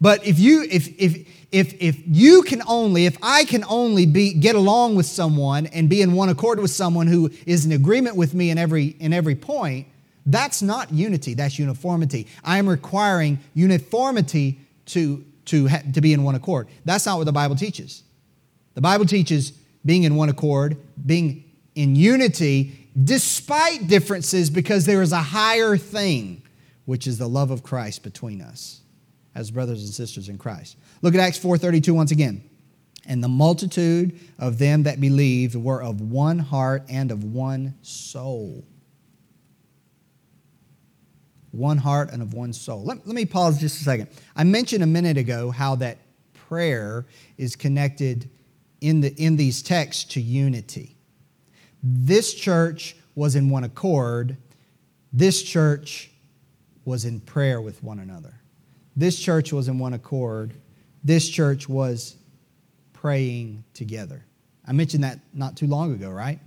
But 0.01 0.25
if 0.25 0.39
you, 0.39 0.65
if, 0.71 0.87
if, 0.97 1.27
if, 1.51 1.73
if 1.81 1.97
you 2.07 2.43
can 2.43 2.61
only, 2.65 3.05
if 3.05 3.17
I 3.21 3.43
can 3.43 3.65
only 3.67 4.05
be, 4.05 4.33
get 4.33 4.55
along 4.55 4.95
with 4.95 5.05
someone 5.05 5.65
and 5.67 5.89
be 5.89 6.01
in 6.01 6.13
one 6.13 6.29
accord 6.29 6.61
with 6.61 6.71
someone 6.71 7.07
who 7.07 7.29
is 7.45 7.65
in 7.65 7.73
agreement 7.73 8.15
with 8.15 8.33
me 8.33 8.49
in 8.49 8.57
every, 8.57 8.85
in 8.85 9.11
every 9.11 9.35
point, 9.35 9.87
that's 10.29 10.61
not 10.61 10.91
unity, 10.91 11.33
that's 11.33 11.57
uniformity. 11.57 12.27
I 12.43 12.57
am 12.59 12.67
requiring 12.67 13.39
uniformity 13.53 14.59
to, 14.87 15.25
to, 15.45 15.69
to 15.93 16.01
be 16.01 16.13
in 16.13 16.23
one 16.23 16.35
accord. 16.35 16.67
That's 16.85 17.05
not 17.05 17.17
what 17.17 17.23
the 17.23 17.31
Bible 17.31 17.55
teaches. 17.55 18.03
The 18.75 18.81
Bible 18.81 19.05
teaches 19.05 19.51
being 19.85 20.03
in 20.03 20.15
one 20.15 20.29
accord, 20.29 20.77
being 21.05 21.43
in 21.75 21.95
unity 21.95 22.89
despite 23.01 23.87
differences 23.87 24.49
because 24.49 24.85
there 24.85 25.01
is 25.01 25.11
a 25.11 25.21
higher 25.21 25.77
thing, 25.77 26.41
which 26.85 27.07
is 27.07 27.17
the 27.17 27.27
love 27.27 27.51
of 27.51 27.63
Christ 27.63 28.03
between 28.03 28.41
us 28.41 28.81
as 29.35 29.51
brothers 29.51 29.83
and 29.83 29.93
sisters 29.93 30.27
in 30.27 30.37
Christ. 30.37 30.75
Look 31.01 31.13
at 31.13 31.19
Acts 31.19 31.37
4:32 31.37 31.93
once 31.93 32.11
again. 32.11 32.43
And 33.05 33.23
the 33.23 33.29
multitude 33.29 34.19
of 34.37 34.59
them 34.59 34.83
that 34.83 34.99
believed 34.99 35.55
were 35.55 35.81
of 35.81 36.01
one 36.01 36.39
heart 36.39 36.83
and 36.89 37.11
of 37.11 37.23
one 37.23 37.75
soul. 37.81 38.65
One 41.51 41.77
heart 41.77 42.11
and 42.11 42.21
of 42.21 42.33
one 42.33 42.53
soul. 42.53 42.83
Let, 42.83 43.05
let 43.07 43.15
me 43.15 43.25
pause 43.25 43.59
just 43.59 43.81
a 43.81 43.83
second. 43.83 44.07
I 44.35 44.43
mentioned 44.43 44.83
a 44.83 44.87
minute 44.87 45.17
ago 45.17 45.49
how 45.51 45.75
that 45.75 45.97
prayer 46.33 47.05
is 47.37 47.55
connected 47.55 48.29
in, 48.81 49.01
the, 49.01 49.13
in 49.15 49.35
these 49.35 49.61
texts 49.61 50.03
to 50.13 50.21
unity. 50.21 50.95
This 51.81 52.33
church 52.33 52.95
was 53.15 53.35
in 53.35 53.49
one 53.49 53.63
accord. 53.63 54.37
This 55.11 55.41
church 55.41 56.11
was 56.85 57.05
in 57.05 57.19
prayer 57.19 57.61
with 57.61 57.83
one 57.83 57.99
another. 57.99 58.33
This 58.95 59.19
church 59.19 59.53
was 59.53 59.67
in 59.67 59.79
one 59.79 59.93
accord. 59.93 60.53
This 61.03 61.29
church 61.29 61.69
was 61.69 62.15
praying 62.93 63.63
together. 63.73 64.25
I 64.65 64.71
mentioned 64.73 65.03
that 65.03 65.19
not 65.33 65.55
too 65.55 65.67
long 65.67 65.93
ago, 65.93 66.09
right? 66.09 66.39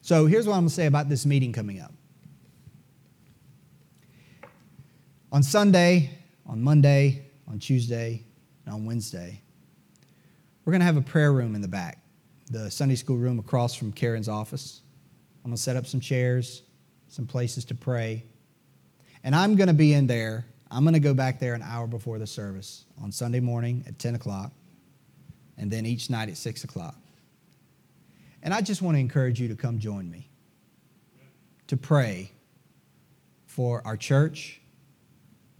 So 0.00 0.26
here's 0.26 0.46
what 0.46 0.54
I'm 0.54 0.62
going 0.62 0.68
to 0.68 0.74
say 0.74 0.86
about 0.86 1.08
this 1.08 1.24
meeting 1.24 1.52
coming 1.52 1.80
up. 1.80 1.92
On 5.34 5.42
Sunday, 5.42 6.10
on 6.46 6.62
Monday, 6.62 7.26
on 7.48 7.58
Tuesday, 7.58 8.22
and 8.64 8.72
on 8.72 8.84
Wednesday, 8.84 9.42
we're 10.64 10.70
going 10.70 10.80
to 10.80 10.86
have 10.86 10.96
a 10.96 11.02
prayer 11.02 11.32
room 11.32 11.56
in 11.56 11.60
the 11.60 11.66
back, 11.66 11.98
the 12.52 12.70
Sunday 12.70 12.94
school 12.94 13.16
room 13.16 13.40
across 13.40 13.74
from 13.74 13.90
Karen's 13.90 14.28
office. 14.28 14.82
I'm 15.44 15.50
going 15.50 15.56
to 15.56 15.60
set 15.60 15.74
up 15.74 15.86
some 15.86 15.98
chairs, 15.98 16.62
some 17.08 17.26
places 17.26 17.64
to 17.64 17.74
pray. 17.74 18.22
And 19.24 19.34
I'm 19.34 19.56
going 19.56 19.66
to 19.66 19.74
be 19.74 19.92
in 19.92 20.06
there. 20.06 20.46
I'm 20.70 20.84
going 20.84 20.94
to 20.94 21.00
go 21.00 21.14
back 21.14 21.40
there 21.40 21.54
an 21.54 21.62
hour 21.62 21.88
before 21.88 22.20
the 22.20 22.28
service 22.28 22.84
on 23.02 23.10
Sunday 23.10 23.40
morning 23.40 23.82
at 23.88 23.98
10 23.98 24.14
o'clock, 24.14 24.52
and 25.58 25.68
then 25.68 25.84
each 25.84 26.10
night 26.10 26.28
at 26.28 26.36
6 26.36 26.62
o'clock. 26.62 26.94
And 28.44 28.54
I 28.54 28.60
just 28.60 28.82
want 28.82 28.94
to 28.94 29.00
encourage 29.00 29.40
you 29.40 29.48
to 29.48 29.56
come 29.56 29.80
join 29.80 30.08
me 30.08 30.30
to 31.66 31.76
pray 31.76 32.30
for 33.46 33.84
our 33.84 33.96
church, 33.96 34.60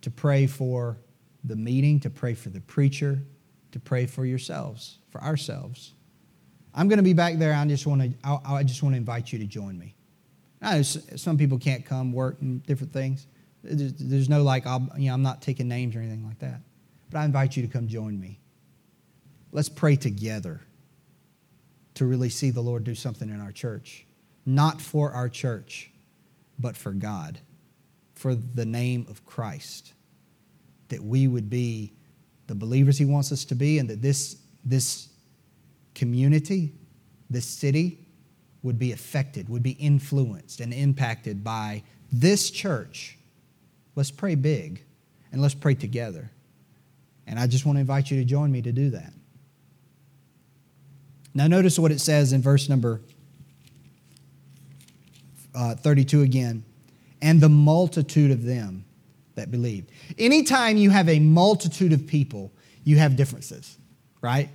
to 0.05 0.11
pray 0.11 0.47
for 0.47 0.99
the 1.45 1.57
meeting, 1.57 1.99
to 1.99 2.11
pray 2.11 2.35
for 2.35 2.51
the 2.51 2.61
preacher, 2.61 3.23
to 3.73 3.81
pray 3.81 4.05
for 4.05 4.27
yourselves, 4.27 4.99
for 5.09 5.19
ourselves. 5.23 5.95
I'm 6.75 6.89
going 6.89 6.99
to 6.99 7.03
be 7.03 7.15
back 7.15 7.39
there. 7.39 7.55
I 7.55 7.65
just 7.65 7.87
want 7.87 8.03
to, 8.03 8.41
I, 8.47 8.63
just 8.65 8.83
want 8.83 8.93
to 8.93 8.99
invite 8.99 9.33
you 9.33 9.39
to 9.39 9.47
join 9.47 9.79
me. 9.79 9.95
I 10.61 10.77
know 10.77 10.83
some 10.83 11.39
people 11.39 11.59
can't 11.59 11.87
come, 11.87 12.13
work, 12.13 12.37
and 12.43 12.63
different 12.67 12.93
things. 12.93 13.27
There's, 13.63 14.29
no 14.29 14.43
like, 14.43 14.67
you 14.67 15.09
know, 15.09 15.15
I'm 15.15 15.23
not 15.23 15.41
taking 15.41 15.69
names 15.69 15.97
or 15.97 16.01
anything 16.01 16.27
like 16.27 16.39
that. 16.41 16.61
But 17.09 17.21
I 17.21 17.25
invite 17.25 17.57
you 17.57 17.63
to 17.63 17.69
come 17.69 17.89
join 17.89 18.21
me. 18.21 18.41
Let's 19.53 19.71
pray 19.71 19.97
together 19.97 20.61
to 21.95 22.05
really 22.05 22.29
see 22.29 22.51
the 22.51 22.61
Lord 22.61 22.85
do 22.85 22.95
something 22.95 23.31
in 23.31 23.41
our 23.41 23.53
church. 23.53 24.05
Not 24.45 24.83
for 24.83 25.13
our 25.13 25.31
church, 25.31 25.91
but 26.59 26.77
for 26.77 26.93
God, 26.93 27.41
for 28.25 28.35
the 28.35 28.65
name 28.65 29.05
of 29.11 29.23
Christ. 29.27 29.93
That 30.89 31.05
we 31.05 31.29
would 31.29 31.51
be 31.51 31.93
the 32.47 32.55
believers 32.55 32.97
he 32.97 33.05
wants 33.05 33.31
us 33.33 33.45
to 33.45 33.55
be, 33.55 33.79
and 33.79 33.91
that 33.91 34.01
this, 34.01 34.39
this 34.65 35.11
community, 35.95 36.73
this 37.29 37.45
city, 37.45 37.99
would 38.63 38.79
be 38.79 38.93
affected, 38.93 39.51
would 39.51 39.63
be 39.63 39.73
influenced 39.73 40.61
and 40.61 40.73
impacted 40.73 41.45
by 41.45 41.83
this 42.11 42.51
church. 42.51 43.19
Let's 43.95 44.11
pray 44.11 44.37
big 44.37 44.83
and 45.31 45.43
let's 45.43 45.53
pray 45.53 45.75
together. 45.75 46.31
And 47.27 47.39
I 47.39 47.47
just 47.47 47.67
want 47.67 47.77
to 47.77 47.81
invite 47.81 48.11
you 48.11 48.17
to 48.17 48.25
join 48.25 48.51
me 48.51 48.63
to 48.63 48.73
do 48.73 48.89
that. 48.89 49.13
Now, 51.35 51.47
notice 51.47 51.79
what 51.79 51.93
it 51.93 52.01
says 52.01 52.33
in 52.33 52.41
verse 52.41 52.71
number 52.71 53.03
uh, 55.55 55.75
32 55.75 56.23
again. 56.23 56.65
And 57.25 57.41
the 57.41 57.49
multitude 57.49 58.31
of 58.31 58.45
them 58.45 58.85
that 59.35 59.51
believed. 59.51 59.91
Anytime 60.19 60.77
you 60.77 60.91
have 60.91 61.09
a 61.09 61.19
multitude 61.19 61.93
of 61.93 62.07
people, 62.07 62.53
you 62.85 62.99
have 62.99 63.17
differences, 63.17 63.79
right? 64.21 64.49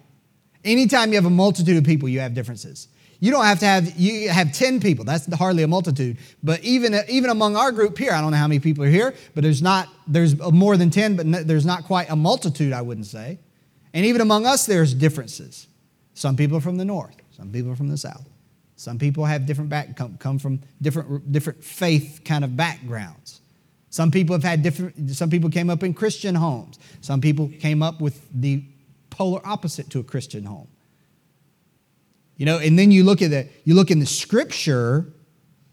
Anytime 0.63 1.10
you 1.10 1.15
have 1.15 1.25
a 1.25 1.29
multitude 1.32 1.77
of 1.77 1.84
people, 1.84 2.08
you 2.08 2.19
have 2.19 2.34
differences. 2.34 2.88
You 3.19 3.32
don't 3.32 3.43
have 3.43 3.60
to 3.60 3.65
have 3.65 3.99
you 3.99 4.29
have 4.29 4.53
10 4.53 4.79
people. 4.79 5.03
That's 5.03 5.32
hardly 5.34 5.63
a 5.63 5.67
multitude. 5.67 6.17
But 6.41 6.63
even 6.63 6.95
even 7.10 7.29
among 7.29 7.58
our 7.58 7.71
group 7.71 7.97
here, 7.97 8.13
I 8.13 8.21
don't 8.21 8.32
know 8.32 8.38
how 8.38 8.47
many 8.47 8.60
people 8.60 8.86
are 8.86 8.89
here, 8.89 9.13
but 9.36 9.43
there's 9.43 9.62
not 9.62 9.89
there's 10.08 10.39
more 10.39 10.77
than 10.77 10.89
10, 10.89 11.15
but 11.17 11.47
there's 11.47 11.65
not 11.65 11.84
quite 11.84 12.10
a 12.10 12.15
multitude, 12.15 12.71
I 12.71 12.82
wouldn't 12.82 13.08
say. 13.08 13.39
And 13.93 14.05
even 14.05 14.21
among 14.21 14.45
us 14.45 14.65
there's 14.65 14.93
differences. 14.93 15.67
Some 16.13 16.38
people 16.38 16.58
are 16.58 16.62
from 16.62 16.77
the 16.77 16.86
north, 16.86 17.17
some 17.32 17.51
people 17.51 17.71
are 17.71 17.75
from 17.75 17.89
the 17.89 17.97
south. 17.97 18.29
Some 18.79 18.97
people 18.97 19.25
have 19.25 19.45
different 19.45 19.69
back 19.69 19.97
come, 19.97 20.17
come 20.19 20.39
from 20.39 20.61
different 20.81 21.33
different 21.33 21.61
faith 21.61 22.21
kind 22.23 22.45
of 22.45 22.55
backgrounds. 22.55 23.41
Some 23.89 24.09
people 24.09 24.33
have 24.33 24.43
had 24.43 24.63
different, 24.63 25.09
some 25.09 25.29
people 25.29 25.49
came 25.49 25.69
up 25.69 25.83
in 25.83 25.93
Christian 25.93 26.33
homes. 26.33 26.79
Some 27.01 27.19
people 27.19 27.51
came 27.59 27.83
up 27.83 27.99
with 27.99 28.21
the 28.33 28.63
polar 29.09 29.45
opposite 29.45 29.89
to 29.89 29.99
a 29.99 30.03
Christian 30.03 30.45
home. 30.45 30.69
You 32.37 32.45
know, 32.45 32.59
and 32.59 32.79
then 32.79 32.89
you 32.89 33.03
look 33.03 33.21
at 33.21 33.31
the, 33.31 33.49
you 33.65 33.73
look 33.73 33.91
in 33.91 33.99
the 33.99 34.05
scripture, 34.05 35.07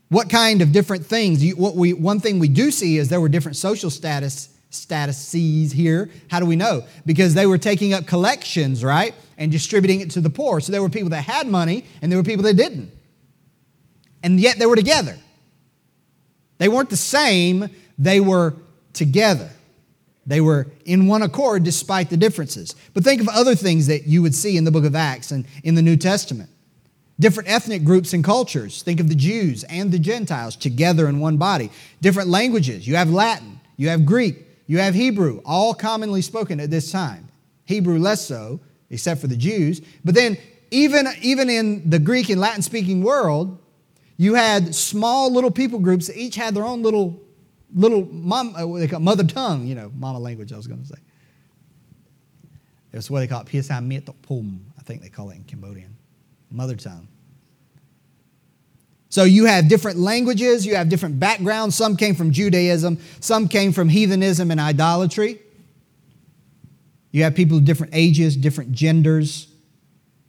what 0.08 0.28
kind 0.28 0.60
of 0.60 0.72
different 0.72 1.06
things? 1.06 1.44
You, 1.44 1.54
what 1.54 1.76
we, 1.76 1.92
one 1.92 2.18
thing 2.18 2.40
we 2.40 2.48
do 2.48 2.72
see 2.72 2.98
is 2.98 3.08
there 3.08 3.20
were 3.20 3.28
different 3.28 3.56
social 3.56 3.88
status 3.88 4.48
statuses 4.72 5.72
here. 5.72 6.10
How 6.28 6.40
do 6.40 6.46
we 6.46 6.56
know? 6.56 6.82
Because 7.04 7.34
they 7.34 7.46
were 7.46 7.56
taking 7.56 7.92
up 7.92 8.06
collections, 8.06 8.82
right? 8.82 9.14
And 9.38 9.52
distributing 9.52 10.00
it 10.00 10.10
to 10.12 10.20
the 10.20 10.30
poor. 10.30 10.60
So 10.60 10.72
there 10.72 10.82
were 10.82 10.88
people 10.88 11.10
that 11.10 11.22
had 11.22 11.46
money 11.46 11.84
and 12.02 12.10
there 12.10 12.18
were 12.18 12.24
people 12.24 12.42
that 12.42 12.56
didn't. 12.56 12.95
And 14.22 14.40
yet 14.40 14.59
they 14.59 14.66
were 14.66 14.76
together. 14.76 15.16
They 16.59 16.68
weren't 16.68 16.90
the 16.90 16.96
same, 16.96 17.68
they 17.98 18.20
were 18.20 18.55
together. 18.92 19.50
They 20.26 20.40
were 20.40 20.66
in 20.85 21.07
one 21.07 21.22
accord 21.22 21.62
despite 21.62 22.11
the 22.11 22.16
differences. 22.16 22.74
But 22.94 23.05
think 23.05 23.20
of 23.20 23.29
other 23.29 23.55
things 23.55 23.87
that 23.87 24.07
you 24.07 24.22
would 24.22 24.35
see 24.35 24.57
in 24.57 24.64
the 24.64 24.72
book 24.72 24.85
of 24.85 24.96
Acts 24.96 25.31
and 25.31 25.46
in 25.62 25.76
the 25.76 25.83
New 25.83 25.96
Testament. 25.96 26.50
Different 27.20 27.48
ethnic 27.48 27.85
groups 27.85 28.12
and 28.12 28.24
cultures. 28.24 28.83
Think 28.83 29.00
of 29.00 29.09
the 29.09 29.14
Jews 29.14 29.64
and 29.64 29.92
the 29.92 29.98
Gentiles 29.98 30.57
together 30.57 31.09
in 31.09 31.20
one 31.20 31.37
body. 31.37 31.70
Different 32.02 32.29
languages. 32.29 32.88
You 32.88 32.96
have 32.96 33.09
Latin, 33.09 33.61
you 33.76 33.88
have 33.88 34.05
Greek, 34.05 34.46
You 34.66 34.79
have 34.79 34.94
Hebrew, 34.94 35.40
all 35.44 35.74
commonly 35.74 36.22
spoken 36.22 36.59
at 36.59 36.70
this 36.70 36.90
time. 36.90 37.29
Hebrew 37.64 37.98
less 37.98 38.26
so, 38.26 38.61
except 38.90 39.20
for 39.20 39.29
the 39.29 39.37
Jews. 39.37 39.81
But 40.05 40.14
then, 40.14 40.37
even, 40.70 41.07
even 41.22 41.48
in 41.48 41.88
the 41.88 41.98
Greek 41.98 42.29
and 42.29 42.40
Latin 42.40 42.62
speaking 42.62 43.02
world, 43.02 43.59
you 44.16 44.35
had 44.35 44.74
small 44.74 45.33
little 45.33 45.50
people 45.50 45.79
groups 45.79 46.07
that 46.07 46.16
each 46.16 46.37
had 46.37 46.55
their 46.55 46.64
own 46.64 46.83
little, 46.83 47.20
little 47.74 48.07
mom, 48.07 48.55
uh, 48.57 48.79
they 48.79 48.88
call 48.88 49.00
mother 49.00 49.24
tongue, 49.24 49.66
you 49.66 49.74
know, 49.74 49.92
mama 49.94 50.18
language, 50.18 50.52
I 50.52 50.57
was 50.57 50.66
going 50.66 50.81
to 50.81 50.87
say. 50.87 50.98
It's 52.92 53.11
what 53.11 53.20
they 53.20 53.26
call 53.26 53.42
it, 53.42 54.22
Pum, 54.22 54.64
I 54.79 54.83
think 54.83 55.02
they 55.02 55.11
call 55.11 55.31
it 55.31 55.37
in 55.37 55.44
Cambodian, 55.44 55.96
mother 56.50 56.76
tongue. 56.76 57.09
So 59.11 59.24
you 59.24 59.44
have 59.44 59.68
different 59.68 59.98
languages, 59.98 60.64
you 60.64 60.76
have 60.76 60.88
different 60.88 61.20
backgrounds. 61.20 61.74
Some 61.74 61.96
came 61.96 62.14
from 62.14 62.33
Judaism, 62.33 62.98
some 63.20 63.48
came 63.48 63.72
from 63.72 63.88
heathenism 63.88 64.50
and 64.50 64.61
idolatry. 64.61 65.40
You 67.12 67.22
have 67.22 67.35
people 67.35 67.59
of 67.59 67.64
different 67.64 67.94
ages, 67.94 68.37
different 68.37 68.72
genders, 68.72 69.48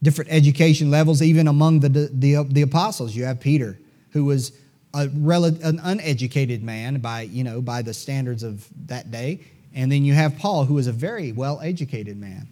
different 0.04 0.32
education 0.32 0.92
levels, 0.92 1.22
even 1.22 1.48
among 1.48 1.80
the, 1.80 1.90
the, 1.90 2.46
the 2.50 2.62
apostles. 2.62 3.16
You 3.16 3.26
have 3.26 3.40
Peter, 3.40 3.80
who 4.12 4.26
was 4.26 4.52
a 4.94 5.10
rel- 5.10 5.46
an 5.46 5.80
uneducated 5.84 6.64
man 6.64 7.00
by, 7.00 7.22
you 7.22 7.44
know, 7.44 7.62
by 7.62 7.82
the 7.82 7.94
standards 7.94 8.44
of 8.44 8.68
that 8.88 9.12
day. 9.12 9.42
And 9.74 9.92
then 9.92 10.06
you 10.06 10.14
have 10.14 10.38
Paul, 10.38 10.66
who 10.66 10.76
was 10.76 10.88
a 10.88 10.92
very 10.92 11.32
well 11.32 11.60
educated 11.62 12.18
man. 12.18 12.48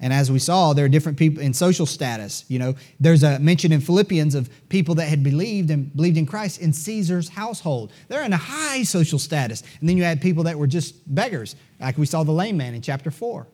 And 0.00 0.12
as 0.12 0.30
we 0.30 0.38
saw, 0.38 0.74
there 0.74 0.84
are 0.84 0.88
different 0.88 1.18
people 1.18 1.42
in 1.42 1.52
social 1.52 1.84
status. 1.84 2.44
You 2.46 2.60
know, 2.60 2.74
there's 3.00 3.24
a 3.24 3.38
mention 3.40 3.72
in 3.72 3.80
Philippians 3.80 4.36
of 4.36 4.48
people 4.68 4.94
that 4.96 5.08
had 5.08 5.24
believed 5.24 5.70
and 5.70 5.94
believed 5.94 6.16
in 6.16 6.24
Christ 6.24 6.60
in 6.60 6.72
Caesar's 6.72 7.28
household. 7.28 7.92
They're 8.06 8.22
in 8.22 8.32
a 8.32 8.36
high 8.36 8.84
social 8.84 9.18
status. 9.18 9.62
And 9.80 9.88
then 9.88 9.96
you 9.96 10.04
had 10.04 10.20
people 10.20 10.44
that 10.44 10.56
were 10.56 10.68
just 10.68 11.12
beggars, 11.12 11.56
like 11.80 11.98
we 11.98 12.06
saw 12.06 12.22
the 12.22 12.32
lame 12.32 12.56
man 12.56 12.74
in 12.74 12.82
chapter 12.82 13.10
4. 13.10 13.46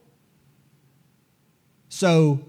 So, 1.95 2.41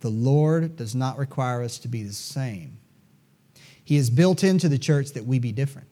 the 0.00 0.08
Lord 0.10 0.76
does 0.76 0.94
not 0.94 1.18
require 1.18 1.62
us 1.62 1.78
to 1.80 1.88
be 1.88 2.04
the 2.04 2.12
same. 2.12 2.78
He 3.84 3.96
has 3.96 4.10
built 4.10 4.44
into 4.44 4.68
the 4.68 4.78
church 4.78 5.12
that 5.14 5.24
we 5.24 5.38
be 5.38 5.50
different. 5.50 5.88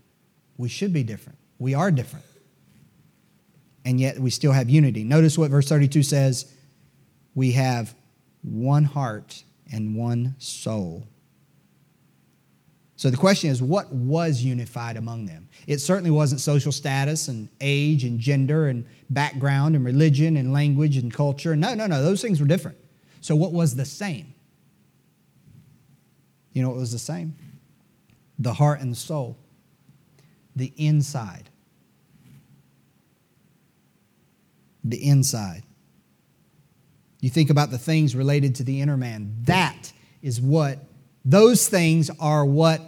We 0.56 0.68
should 0.68 0.92
be 0.92 1.02
different. 1.02 1.38
We 1.58 1.74
are 1.74 1.90
different 1.90 2.24
and 3.86 4.00
yet 4.00 4.18
we 4.18 4.30
still 4.30 4.52
have 4.52 4.68
unity. 4.68 5.04
Notice 5.04 5.38
what 5.38 5.50
verse 5.50 5.68
32 5.68 6.02
says 6.02 6.52
we 7.36 7.52
have 7.52 7.94
one 8.42 8.82
heart 8.82 9.44
and 9.72 9.94
one 9.94 10.34
soul. 10.38 11.06
So 12.96 13.10
the 13.10 13.16
question 13.16 13.50
is, 13.50 13.62
what 13.62 13.92
was 13.92 14.42
unified 14.42 14.96
among 14.96 15.26
them? 15.26 15.48
It 15.66 15.78
certainly 15.78 16.10
wasn't 16.10 16.40
social 16.40 16.72
status 16.72 17.28
and 17.28 17.48
age 17.60 18.04
and 18.04 18.18
gender 18.18 18.68
and 18.68 18.86
background 19.10 19.76
and 19.76 19.84
religion 19.84 20.36
and 20.38 20.52
language 20.52 20.96
and 20.96 21.12
culture. 21.12 21.54
No, 21.54 21.74
no, 21.74 21.86
no, 21.86 22.02
those 22.02 22.22
things 22.22 22.40
were 22.40 22.46
different. 22.46 22.78
So 23.20 23.36
what 23.36 23.52
was 23.52 23.76
the 23.76 23.84
same? 23.84 24.32
You 26.52 26.62
know 26.62 26.70
what 26.70 26.78
was 26.78 26.92
the 26.92 26.98
same? 26.98 27.36
The 28.38 28.54
heart 28.54 28.80
and 28.80 28.92
the 28.92 28.96
soul, 28.96 29.36
the 30.54 30.72
inside. 30.76 31.50
the 34.90 35.04
inside. 35.04 35.62
You 37.20 37.30
think 37.30 37.50
about 37.50 37.70
the 37.70 37.78
things 37.78 38.14
related 38.14 38.54
to 38.56 38.64
the 38.64 38.80
inner 38.80 38.96
man. 38.96 39.34
That 39.42 39.92
is 40.22 40.40
what 40.40 40.78
those 41.26 41.68
things 41.68 42.10
are 42.18 42.46
what 42.46 42.80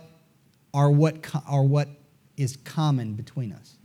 are 0.73 0.91
what 0.91 1.17
are 1.47 1.63
what 1.63 1.89
is 2.37 2.57
common 2.57 3.13
between 3.13 3.53
us 3.53 3.77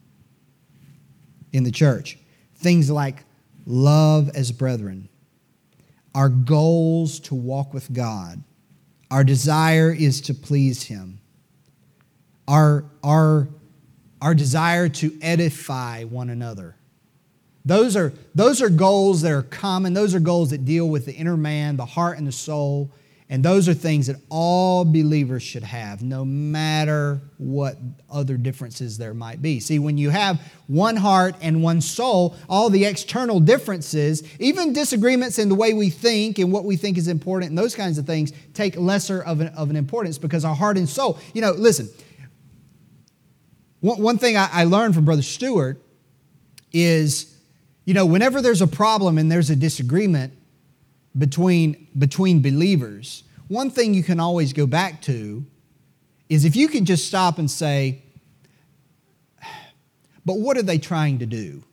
in 1.51 1.63
the 1.63 1.71
church. 1.71 2.17
Things 2.55 2.89
like 2.89 3.25
love 3.65 4.29
as 4.29 4.51
brethren, 4.51 5.09
our 6.15 6.29
goals 6.29 7.19
to 7.21 7.35
walk 7.35 7.73
with 7.73 7.91
God, 7.91 8.43
our 9.11 9.25
desire 9.25 9.91
is 9.91 10.21
to 10.21 10.33
please 10.33 10.83
Him, 10.83 11.19
our, 12.47 12.85
our, 13.03 13.49
our 14.21 14.33
desire 14.33 14.87
to 14.87 15.17
edify 15.21 16.03
one 16.03 16.29
another 16.29 16.75
those 17.65 17.95
are, 17.95 18.13
those 18.35 18.61
are 18.61 18.69
goals 18.69 19.21
that 19.21 19.31
are 19.31 19.43
common. 19.43 19.93
Those 19.93 20.13
are 20.13 20.19
goals 20.19 20.49
that 20.49 20.65
deal 20.65 20.89
with 20.89 21.05
the 21.05 21.13
inner 21.13 21.37
man, 21.37 21.77
the 21.77 21.85
heart, 21.85 22.17
and 22.17 22.27
the 22.27 22.31
soul. 22.31 22.91
And 23.33 23.43
those 23.43 23.67
are 23.67 23.73
things 23.73 24.05
that 24.05 24.17
all 24.29 24.85
believers 24.85 25.41
should 25.41 25.63
have, 25.63 26.03
no 26.03 26.23
matter 26.23 27.19
what 27.39 27.79
other 28.07 28.37
differences 28.37 28.99
there 28.99 29.15
might 29.15 29.41
be. 29.41 29.59
See, 29.59 29.79
when 29.79 29.97
you 29.97 30.11
have 30.11 30.39
one 30.67 30.95
heart 30.95 31.33
and 31.41 31.63
one 31.63 31.81
soul, 31.81 32.35
all 32.47 32.69
the 32.69 32.85
external 32.85 33.39
differences, 33.39 34.21
even 34.39 34.71
disagreements 34.71 35.39
in 35.39 35.49
the 35.49 35.55
way 35.55 35.73
we 35.73 35.89
think 35.89 36.37
and 36.37 36.51
what 36.51 36.63
we 36.63 36.75
think 36.75 36.95
is 36.95 37.07
important 37.07 37.49
and 37.49 37.57
those 37.57 37.73
kinds 37.73 37.97
of 37.97 38.05
things, 38.05 38.33
take 38.53 38.77
lesser 38.77 39.23
of 39.23 39.41
an, 39.41 39.47
of 39.47 39.71
an 39.71 39.77
importance 39.77 40.19
because 40.19 40.45
our 40.45 40.53
heart 40.53 40.77
and 40.77 40.87
soul, 40.87 41.17
you 41.33 41.41
know, 41.41 41.53
listen, 41.53 41.89
one, 43.79 43.99
one 43.99 44.17
thing 44.19 44.37
I, 44.37 44.47
I 44.51 44.63
learned 44.65 44.93
from 44.93 45.05
Brother 45.05 45.23
Stewart 45.23 45.81
is 46.71 47.35
you 47.85 47.93
know, 47.93 48.05
whenever 48.05 48.41
there's 48.41 48.61
a 48.61 48.67
problem 48.67 49.17
and 49.17 49.31
there's 49.31 49.49
a 49.49 49.55
disagreement 49.55 50.33
between, 51.17 51.88
between 51.97 52.41
believers, 52.41 53.23
one 53.47 53.69
thing 53.69 53.93
you 53.93 54.04
can 54.04 54.19
always 54.19 54.54
go 54.54 54.65
back 54.65 55.02
to 55.04 55.45
is 56.30 56.45
if 56.45 56.56
you 56.56 56.67
can 56.67 56.86
just 56.86 57.08
stop 57.08 57.38
and 57.38 57.49
say, 57.49 58.04
but 60.26 60.39
what 60.39 60.58
are 60.58 60.63
they 60.63 60.78
trying 60.78 61.19
to 61.19 61.26
do? 61.26 61.63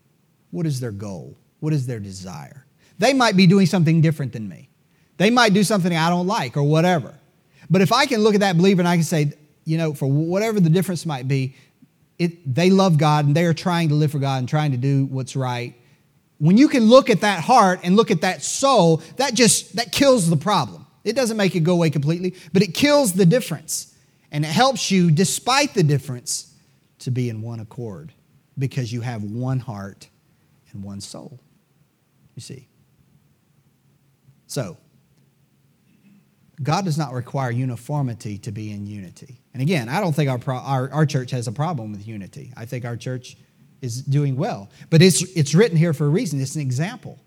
What 0.51 0.67
is 0.67 0.81
their 0.81 0.91
goal? 0.91 1.37
What 1.61 1.73
is 1.73 1.87
their 1.87 2.01
desire? 2.01 2.67
They 2.99 3.15
might 3.15 3.37
be 3.37 3.47
doing 3.47 3.67
something 3.67 4.01
different 4.01 4.33
than 4.33 4.49
me. 4.49 4.69
They 5.17 5.31
might 5.31 5.55
do 5.55 5.65
something 5.65 5.95
I 5.95 6.11
don't 6.11 6.27
like 6.27 6.57
or 6.57 6.63
whatever. 6.63 7.15
But 7.71 7.83
if 7.83 7.93
I 7.93 8.07
can 8.07 8.21
look 8.21 8.35
at 8.35 8.41
that 8.41 8.57
believer 8.57 8.81
and 8.81 8.89
I 8.89 8.97
can 8.97 9.05
say, 9.05 9.33
you 9.65 9.79
know, 9.79 9.95
for 9.95 10.07
whatever 10.11 10.59
the 10.61 10.71
difference 10.71 11.07
might 11.07 11.29
be, 11.29 11.55
it, 12.19 12.55
they 12.55 12.69
love 12.69 12.99
God 12.99 13.27
and 13.27 13.35
they 13.35 13.45
are 13.45 13.55
trying 13.55 13.89
to 13.91 13.95
live 13.95 14.11
for 14.11 14.19
God 14.19 14.39
and 14.39 14.49
trying 14.49 14.73
to 14.73 14.77
do 14.77 15.07
what's 15.07 15.37
right 15.37 15.75
when 16.41 16.57
you 16.57 16.69
can 16.69 16.87
look 16.87 17.11
at 17.11 17.21
that 17.21 17.45
heart 17.45 17.81
and 17.85 17.97
look 17.97 18.11
at 18.11 18.23
that 18.23 18.43
soul, 18.43 19.03
that 19.17 19.35
just 19.35 19.77
that 19.77 19.93
kills 19.93 20.29
the 20.29 20.39
problem. 20.39 20.87
It 21.05 21.15
doesn't 21.15 21.37
make 21.37 21.55
it 21.55 21.61
go 21.61 21.75
away 21.75 21.91
completely, 21.91 22.35
but 22.53 22.63
it 22.63 22.75
kills 22.75 23.13
the 23.13 23.27
difference. 23.27 23.95
And 24.33 24.45
it 24.45 24.49
helps 24.49 24.91
you, 24.91 25.11
despite 25.11 25.75
the 25.75 25.83
difference, 25.83 26.55
to 27.01 27.11
be 27.11 27.29
in 27.29 27.43
one 27.43 27.61
accord 27.61 28.13
because 28.59 28.93
you 28.93 29.03
have 29.03 29.23
one 29.23 29.59
heart 29.59 30.09
and 30.73 30.83
one 30.83 31.01
soul. 31.01 31.41
You 32.35 32.43
see. 32.43 32.69
So, 34.47 34.79
God 36.63 36.85
does 36.85 36.97
not 36.97 37.13
require 37.13 37.51
uniformity 37.51 38.39
to 38.39 38.53
be 38.53 38.73
in 38.73 38.87
unity. 38.87 39.41
And 39.53 39.63
again, 39.63 39.89
I 39.89 40.01
don't 40.01 40.15
think 40.15 40.31
our, 40.31 40.55
our, 40.55 40.91
our 40.91 41.07
church 41.07 41.31
has 41.33 41.49
a 41.49 41.53
problem 41.53 41.93
with 41.93 42.07
unity. 42.07 42.53
I 42.57 42.65
think 42.65 42.85
our 42.85 42.97
church 42.97 43.37
is 43.81 44.03
doing 44.03 44.37
well. 44.37 44.71
But 44.91 45.03
it's, 45.03 45.23
it's 45.37 45.55
written 45.55 45.77
here 45.77 45.93
for 45.95 46.07
a 46.07 46.11
reason. 46.11 46.41
It's 46.41 46.55
an 46.55 46.61
example. 46.61 47.19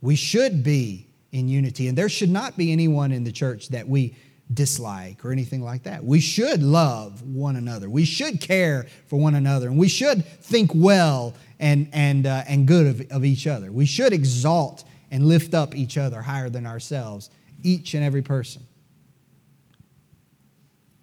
We 0.00 0.16
should 0.16 0.62
be 0.62 1.08
in 1.32 1.48
unity, 1.48 1.88
and 1.88 1.98
there 1.98 2.08
should 2.08 2.30
not 2.30 2.56
be 2.56 2.72
anyone 2.72 3.12
in 3.12 3.24
the 3.24 3.32
church 3.32 3.68
that 3.68 3.88
we 3.88 4.16
dislike 4.52 5.24
or 5.24 5.32
anything 5.32 5.60
like 5.60 5.82
that. 5.82 6.04
We 6.04 6.20
should 6.20 6.62
love 6.62 7.22
one 7.22 7.56
another. 7.56 7.90
We 7.90 8.04
should 8.04 8.40
care 8.40 8.86
for 9.08 9.18
one 9.18 9.34
another, 9.34 9.68
and 9.68 9.78
we 9.78 9.88
should 9.88 10.24
think 10.24 10.70
well 10.74 11.34
and, 11.58 11.88
and, 11.92 12.26
uh, 12.26 12.44
and 12.48 12.66
good 12.66 12.86
of, 12.86 13.10
of 13.10 13.24
each 13.24 13.46
other. 13.46 13.72
We 13.72 13.86
should 13.86 14.12
exalt 14.12 14.84
and 15.10 15.26
lift 15.26 15.54
up 15.54 15.74
each 15.74 15.98
other 15.98 16.22
higher 16.22 16.48
than 16.48 16.66
ourselves, 16.66 17.30
each 17.62 17.94
and 17.94 18.04
every 18.04 18.22
person. 18.22 18.62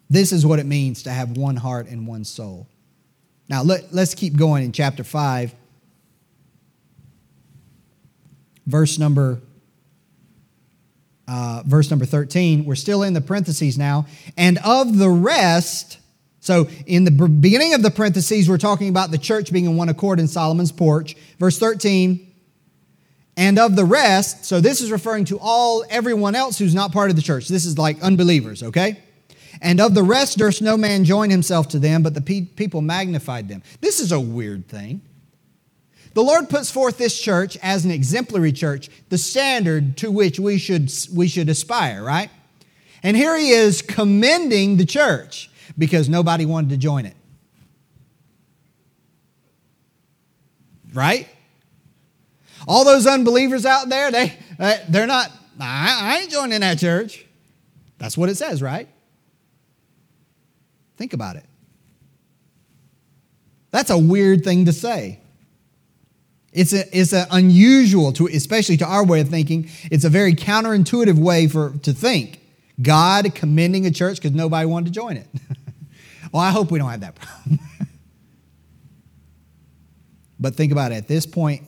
This 0.09 0.31
is 0.31 0.45
what 0.45 0.59
it 0.59 0.65
means 0.65 1.03
to 1.03 1.11
have 1.11 1.37
one 1.37 1.55
heart 1.55 1.87
and 1.87 2.07
one 2.07 2.23
soul. 2.23 2.67
Now, 3.53 3.61
let, 3.61 3.93
let's 3.93 4.15
keep 4.15 4.35
going 4.35 4.63
in 4.63 4.71
chapter 4.71 5.03
5, 5.03 5.53
verse 8.65 8.97
number. 8.97 9.41
Uh, 11.27 11.61
verse 11.63 11.91
number 11.91 12.05
13, 12.05 12.65
we're 12.65 12.73
still 12.73 13.03
in 13.03 13.13
the 13.13 13.21
parentheses 13.21 13.77
now. 13.77 14.07
And 14.37 14.57
of 14.65 14.97
the 14.97 15.07
rest, 15.07 15.99
so 16.39 16.67
in 16.87 17.03
the 17.03 17.11
beginning 17.11 17.75
of 17.75 17.83
the 17.83 17.91
parentheses, 17.91 18.49
we're 18.49 18.57
talking 18.57 18.89
about 18.89 19.11
the 19.11 19.19
church 19.19 19.53
being 19.53 19.65
in 19.65 19.77
one 19.77 19.87
accord 19.87 20.19
in 20.19 20.27
Solomon's 20.27 20.71
porch. 20.71 21.15
Verse 21.37 21.59
13, 21.59 22.33
and 23.37 23.59
of 23.59 23.75
the 23.75 23.85
rest, 23.85 24.45
so 24.45 24.61
this 24.61 24.81
is 24.81 24.91
referring 24.91 25.25
to 25.25 25.37
all 25.39 25.85
everyone 25.91 26.33
else 26.33 26.57
who's 26.57 26.73
not 26.73 26.91
part 26.91 27.11
of 27.11 27.15
the 27.15 27.21
church. 27.21 27.49
This 27.49 27.65
is 27.65 27.77
like 27.77 28.01
unbelievers, 28.01 28.63
okay? 28.63 29.03
And 29.61 29.79
of 29.79 29.93
the 29.93 30.03
rest 30.03 30.37
durst 30.37 30.61
no 30.61 30.77
man 30.77 31.05
join 31.05 31.29
himself 31.29 31.67
to 31.69 31.79
them, 31.79 32.03
but 32.03 32.13
the 32.13 32.21
pe- 32.21 32.41
people 32.45 32.81
magnified 32.81 33.47
them. 33.47 33.63
This 33.81 33.99
is 33.99 34.11
a 34.11 34.19
weird 34.19 34.67
thing. 34.67 35.01
The 36.13 36.21
Lord 36.21 36.49
puts 36.49 36.69
forth 36.69 36.97
this 36.97 37.19
church 37.19 37.57
as 37.63 37.85
an 37.85 37.91
exemplary 37.91 38.51
church, 38.51 38.89
the 39.09 39.17
standard 39.17 39.97
to 39.97 40.11
which 40.11 40.39
we 40.39 40.57
should, 40.57 40.91
we 41.13 41.27
should 41.27 41.49
aspire, 41.49 42.03
right? 42.03 42.29
And 43.01 43.17
here 43.17 43.37
he 43.37 43.49
is 43.49 43.81
commending 43.81 44.77
the 44.77 44.85
church. 44.85 45.49
because 45.77 46.09
nobody 46.09 46.45
wanted 46.45 46.69
to 46.71 46.77
join 46.77 47.05
it. 47.05 47.15
Right? 50.93 51.27
All 52.67 52.85
those 52.85 53.07
unbelievers 53.07 53.65
out 53.65 53.89
there, 53.89 54.11
they, 54.11 54.37
they're 54.89 55.07
not, 55.07 55.31
I, 55.59 55.99
I 56.01 56.21
ain't 56.21 56.31
joining 56.31 56.61
that 56.61 56.77
church. 56.79 57.25
That's 57.97 58.17
what 58.17 58.29
it 58.29 58.35
says, 58.35 58.61
right? 58.61 58.87
Think 60.97 61.13
about 61.13 61.35
it. 61.35 61.45
That's 63.71 63.89
a 63.89 63.97
weird 63.97 64.43
thing 64.43 64.65
to 64.65 64.73
say. 64.73 65.19
It's 66.51 66.73
a, 66.73 66.97
it's 66.97 67.13
a 67.13 67.25
unusual 67.31 68.13
to 68.13 68.27
especially 68.27 68.77
to 68.77 68.85
our 68.85 69.03
way 69.03 69.21
of 69.21 69.29
thinking. 69.29 69.69
It's 69.85 70.05
a 70.05 70.09
very 70.09 70.35
counterintuitive 70.35 71.17
way 71.17 71.47
for 71.47 71.71
to 71.81 71.93
think. 71.93 72.39
God 72.81 73.33
commending 73.33 73.85
a 73.85 73.91
church 73.91 74.17
because 74.17 74.31
nobody 74.31 74.67
wanted 74.67 74.85
to 74.85 74.91
join 74.91 75.17
it. 75.17 75.27
well, 76.31 76.43
I 76.43 76.51
hope 76.51 76.69
we 76.69 76.77
don't 76.77 76.89
have 76.89 77.01
that 77.01 77.15
problem. 77.15 77.59
but 80.39 80.55
think 80.55 80.71
about 80.71 80.91
it. 80.91 80.95
At 80.95 81.07
this 81.07 81.25
point, 81.25 81.63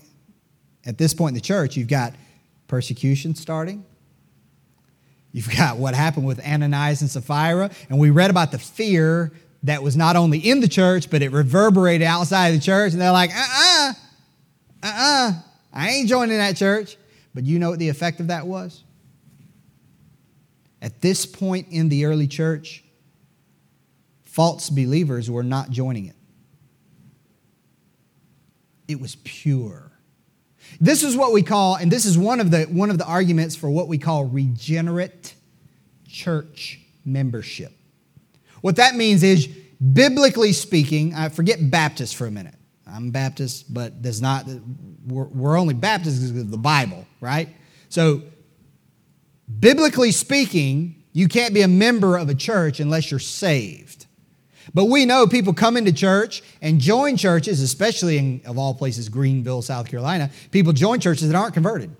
at 0.85 0.99
this 0.99 1.13
point 1.15 1.29
in 1.29 1.35
the 1.35 1.41
church, 1.41 1.75
you've 1.75 1.87
got 1.87 2.13
persecution 2.67 3.33
starting. 3.33 3.83
You've 5.35 5.53
got 5.53 5.75
what 5.75 5.95
happened 5.95 6.25
with 6.25 6.39
Ananias 6.39 7.01
and 7.01 7.11
Sapphira, 7.11 7.69
and 7.89 7.99
we 7.99 8.09
read 8.09 8.29
about 8.29 8.53
the 8.53 8.57
fear 8.57 9.33
that 9.63 9.83
was 9.83 9.97
not 9.97 10.15
only 10.15 10.37
in 10.37 10.61
the 10.61 10.67
church, 10.69 11.09
but 11.09 11.21
it 11.21 11.33
reverberated 11.33 12.07
outside 12.07 12.47
of 12.47 12.53
the 12.53 12.61
church, 12.61 12.93
and 12.93 13.01
they're 13.01 13.11
like, 13.11 13.31
uh 13.35 13.39
uh-uh, 13.39 13.93
uh, 14.81 14.87
uh-uh, 14.87 15.33
I 15.73 15.89
ain't 15.89 16.07
joining 16.07 16.37
that 16.37 16.55
church. 16.55 16.95
But 17.33 17.43
you 17.43 17.59
know 17.59 17.71
what 17.71 17.79
the 17.79 17.89
effect 17.89 18.21
of 18.21 18.27
that 18.27 18.47
was? 18.47 18.85
At 20.81 21.01
this 21.01 21.25
point 21.25 21.67
in 21.69 21.89
the 21.89 22.05
early 22.05 22.27
church, 22.27 22.85
false 24.23 24.69
believers 24.69 25.29
were 25.29 25.43
not 25.43 25.69
joining 25.69 26.05
it. 26.05 26.15
It 28.87 29.01
was 29.01 29.17
pure. 29.25 29.91
This 30.79 31.03
is 31.03 31.15
what 31.15 31.31
we 31.31 31.41
call, 31.41 31.75
and 31.75 31.91
this 31.91 32.05
is 32.05 32.17
one 32.17 32.39
of 32.39 32.51
the, 32.51 32.63
one 32.63 32.89
of 32.89 32.97
the 32.97 33.05
arguments 33.05 33.55
for 33.55 33.69
what 33.69 33.87
we 33.87 33.97
call 33.97 34.25
regenerate 34.25 35.33
church 36.07 36.79
membership. 37.03 37.71
What 38.61 38.77
that 38.77 38.95
means 38.95 39.23
is, 39.23 39.47
biblically 39.47 40.53
speaking, 40.53 41.13
I 41.13 41.29
forget 41.29 41.69
Baptist 41.69 42.15
for 42.15 42.25
a 42.25 42.31
minute. 42.31 42.55
I'm 42.87 43.11
Baptist, 43.11 43.73
but 43.73 44.01
there's 44.01 44.21
not, 44.21 44.47
we're, 45.05 45.25
we're 45.25 45.57
only 45.57 45.73
Baptists 45.73 46.19
because 46.19 46.41
of 46.41 46.51
the 46.51 46.57
Bible, 46.57 47.05
right? 47.19 47.49
So, 47.89 48.23
biblically 49.59 50.11
speaking, 50.11 51.03
you 51.11 51.27
can't 51.27 51.53
be 51.53 51.61
a 51.61 51.67
member 51.67 52.17
of 52.17 52.29
a 52.29 52.35
church 52.35 52.79
unless 52.79 53.11
you're 53.11 53.19
saved. 53.19 54.04
But 54.73 54.85
we 54.85 55.05
know 55.05 55.27
people 55.27 55.53
come 55.53 55.77
into 55.77 55.93
church 55.93 56.43
and 56.61 56.79
join 56.79 57.17
churches, 57.17 57.61
especially 57.61 58.17
in, 58.17 58.41
of 58.45 58.57
all 58.57 58.73
places, 58.73 59.09
Greenville, 59.09 59.61
South 59.61 59.87
Carolina. 59.87 60.31
People 60.51 60.73
join 60.73 60.99
churches 60.99 61.29
that 61.29 61.37
aren't 61.37 61.53
converted. 61.53 61.95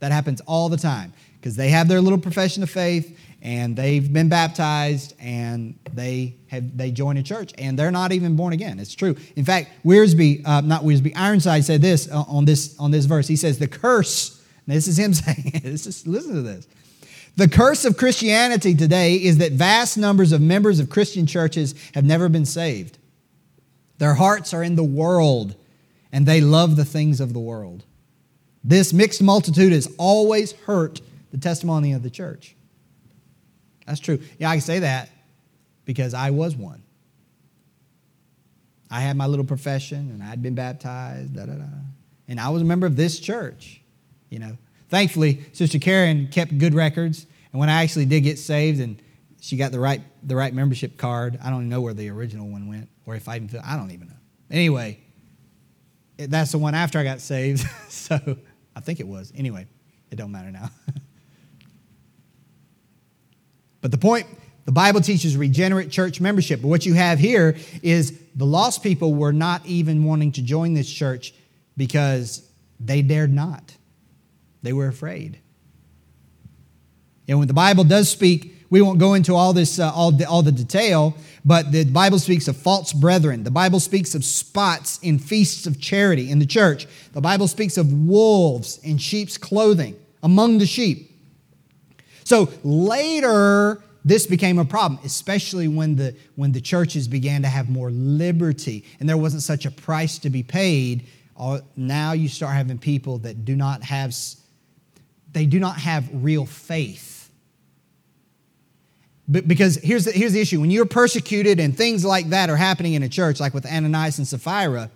That 0.00 0.12
happens 0.12 0.40
all 0.42 0.68
the 0.68 0.76
time 0.76 1.12
because 1.40 1.56
they 1.56 1.70
have 1.70 1.88
their 1.88 2.00
little 2.00 2.18
profession 2.18 2.62
of 2.62 2.70
faith 2.70 3.18
and 3.42 3.76
they've 3.76 4.12
been 4.12 4.28
baptized 4.28 5.14
and 5.20 5.78
they 5.92 6.34
have 6.48 6.76
they 6.76 6.90
join 6.90 7.16
a 7.16 7.22
church 7.22 7.52
and 7.58 7.78
they're 7.78 7.90
not 7.90 8.12
even 8.12 8.36
born 8.36 8.52
again. 8.52 8.78
It's 8.78 8.94
true. 8.94 9.16
In 9.36 9.44
fact, 9.44 9.70
Wiersbe, 9.84 10.46
uh, 10.46 10.60
not 10.60 10.82
Wiersbe, 10.82 11.12
Ironside 11.16 11.64
said 11.64 11.82
this 11.82 12.10
uh, 12.10 12.22
on 12.22 12.44
this 12.44 12.76
on 12.78 12.90
this 12.90 13.04
verse. 13.04 13.28
He 13.28 13.36
says 13.36 13.58
the 13.58 13.68
curse. 13.68 14.42
This 14.66 14.86
is 14.86 14.98
him 14.98 15.14
saying 15.14 15.52
it. 15.54 15.62
Just 15.62 16.06
listen 16.06 16.34
to 16.34 16.42
this. 16.42 16.66
The 17.38 17.46
curse 17.46 17.84
of 17.84 17.96
Christianity 17.96 18.74
today 18.74 19.14
is 19.14 19.38
that 19.38 19.52
vast 19.52 19.96
numbers 19.96 20.32
of 20.32 20.40
members 20.40 20.80
of 20.80 20.90
Christian 20.90 21.24
churches 21.24 21.72
have 21.94 22.04
never 22.04 22.28
been 22.28 22.44
saved. 22.44 22.98
Their 23.98 24.14
hearts 24.14 24.52
are 24.52 24.64
in 24.64 24.74
the 24.74 24.82
world 24.82 25.54
and 26.10 26.26
they 26.26 26.40
love 26.40 26.74
the 26.74 26.84
things 26.84 27.20
of 27.20 27.32
the 27.32 27.38
world. 27.38 27.84
This 28.64 28.92
mixed 28.92 29.22
multitude 29.22 29.72
has 29.72 29.86
always 29.98 30.50
hurt 30.50 31.00
the 31.30 31.38
testimony 31.38 31.92
of 31.92 32.02
the 32.02 32.10
church. 32.10 32.56
That's 33.86 34.00
true. 34.00 34.18
Yeah, 34.40 34.50
I 34.50 34.54
can 34.54 34.60
say 34.60 34.80
that 34.80 35.08
because 35.84 36.14
I 36.14 36.30
was 36.30 36.56
one. 36.56 36.82
I 38.90 38.98
had 38.98 39.16
my 39.16 39.28
little 39.28 39.44
profession 39.44 40.10
and 40.10 40.24
I'd 40.24 40.42
been 40.42 40.56
baptized, 40.56 41.36
da 41.36 41.46
da 41.46 41.52
da. 41.52 41.66
And 42.26 42.40
I 42.40 42.48
was 42.48 42.62
a 42.62 42.64
member 42.64 42.88
of 42.88 42.96
this 42.96 43.20
church, 43.20 43.80
you 44.28 44.40
know. 44.40 44.58
Thankfully, 44.88 45.44
Sister 45.52 45.78
Karen 45.78 46.28
kept 46.28 46.56
good 46.58 46.74
records. 46.74 47.26
And 47.52 47.60
when 47.60 47.68
I 47.68 47.82
actually 47.82 48.06
did 48.06 48.22
get 48.22 48.38
saved 48.38 48.80
and 48.80 49.00
she 49.40 49.56
got 49.56 49.72
the 49.72 49.80
right, 49.80 50.02
the 50.22 50.36
right 50.36 50.52
membership 50.52 50.96
card, 50.96 51.38
I 51.42 51.50
don't 51.50 51.68
know 51.68 51.80
where 51.80 51.94
the 51.94 52.08
original 52.10 52.48
one 52.48 52.68
went 52.68 52.88
or 53.06 53.14
if 53.14 53.28
I 53.28 53.36
even, 53.36 53.60
I 53.64 53.76
don't 53.76 53.90
even 53.90 54.08
know. 54.08 54.14
Anyway, 54.50 55.00
that's 56.16 56.52
the 56.52 56.58
one 56.58 56.74
after 56.74 56.98
I 56.98 57.04
got 57.04 57.20
saved. 57.20 57.66
so 57.88 58.18
I 58.76 58.80
think 58.80 59.00
it 59.00 59.06
was. 59.06 59.32
Anyway, 59.36 59.66
it 60.10 60.16
don't 60.16 60.32
matter 60.32 60.50
now. 60.50 60.70
but 63.80 63.90
the 63.90 63.98
point, 63.98 64.26
the 64.64 64.72
Bible 64.72 65.00
teaches 65.00 65.36
regenerate 65.36 65.90
church 65.90 66.20
membership. 66.20 66.60
But 66.60 66.68
what 66.68 66.84
you 66.84 66.92
have 66.94 67.18
here 67.18 67.56
is 67.82 68.20
the 68.36 68.44
lost 68.44 68.82
people 68.82 69.14
were 69.14 69.32
not 69.32 69.64
even 69.64 70.04
wanting 70.04 70.32
to 70.32 70.42
join 70.42 70.74
this 70.74 70.90
church 70.90 71.32
because 71.76 72.46
they 72.78 73.00
dared 73.00 73.32
not. 73.32 73.74
They 74.62 74.72
were 74.72 74.88
afraid. 74.88 75.38
And 77.28 77.38
when 77.38 77.48
the 77.48 77.54
Bible 77.54 77.84
does 77.84 78.08
speak, 78.08 78.54
we 78.70 78.82
won't 78.82 78.98
go 78.98 79.14
into 79.14 79.34
all 79.34 79.52
this, 79.52 79.78
uh, 79.78 79.90
all, 79.92 80.12
the, 80.12 80.28
all 80.28 80.42
the 80.42 80.52
detail, 80.52 81.14
but 81.44 81.72
the 81.72 81.84
Bible 81.84 82.18
speaks 82.18 82.48
of 82.48 82.56
false 82.56 82.92
brethren. 82.92 83.44
The 83.44 83.50
Bible 83.50 83.80
speaks 83.80 84.14
of 84.14 84.24
spots 84.24 84.98
in 85.02 85.18
feasts 85.18 85.66
of 85.66 85.80
charity 85.80 86.30
in 86.30 86.38
the 86.38 86.46
church. 86.46 86.86
The 87.12 87.20
Bible 87.20 87.48
speaks 87.48 87.78
of 87.78 87.92
wolves 87.92 88.78
in 88.78 88.98
sheep's 88.98 89.38
clothing 89.38 89.96
among 90.22 90.58
the 90.58 90.66
sheep. 90.66 91.10
So 92.24 92.50
later, 92.62 93.82
this 94.04 94.26
became 94.26 94.58
a 94.58 94.64
problem, 94.64 95.00
especially 95.02 95.68
when 95.68 95.96
the, 95.96 96.14
when 96.36 96.52
the 96.52 96.60
churches 96.60 97.08
began 97.08 97.42
to 97.42 97.48
have 97.48 97.70
more 97.70 97.90
liberty 97.90 98.84
and 99.00 99.08
there 99.08 99.16
wasn't 99.16 99.42
such 99.42 99.64
a 99.64 99.70
price 99.70 100.18
to 100.18 100.30
be 100.30 100.42
paid. 100.42 101.06
Now 101.76 102.12
you 102.12 102.28
start 102.28 102.54
having 102.54 102.78
people 102.78 103.18
that 103.18 103.46
do 103.46 103.56
not 103.56 103.82
have 103.84 104.14
they 105.32 105.46
do 105.46 105.58
not 105.58 105.78
have 105.78 106.08
real 106.12 106.46
faith. 106.46 107.30
But 109.28 109.46
because 109.46 109.76
here's 109.76 110.06
the, 110.06 110.12
here's 110.12 110.32
the 110.32 110.40
issue 110.40 110.60
when 110.60 110.70
you're 110.70 110.86
persecuted 110.86 111.60
and 111.60 111.76
things 111.76 112.04
like 112.04 112.30
that 112.30 112.48
are 112.48 112.56
happening 112.56 112.94
in 112.94 113.02
a 113.02 113.08
church, 113.08 113.40
like 113.40 113.52
with 113.52 113.66
Ananias 113.66 114.18
and 114.18 114.26
Sapphira, 114.26 114.90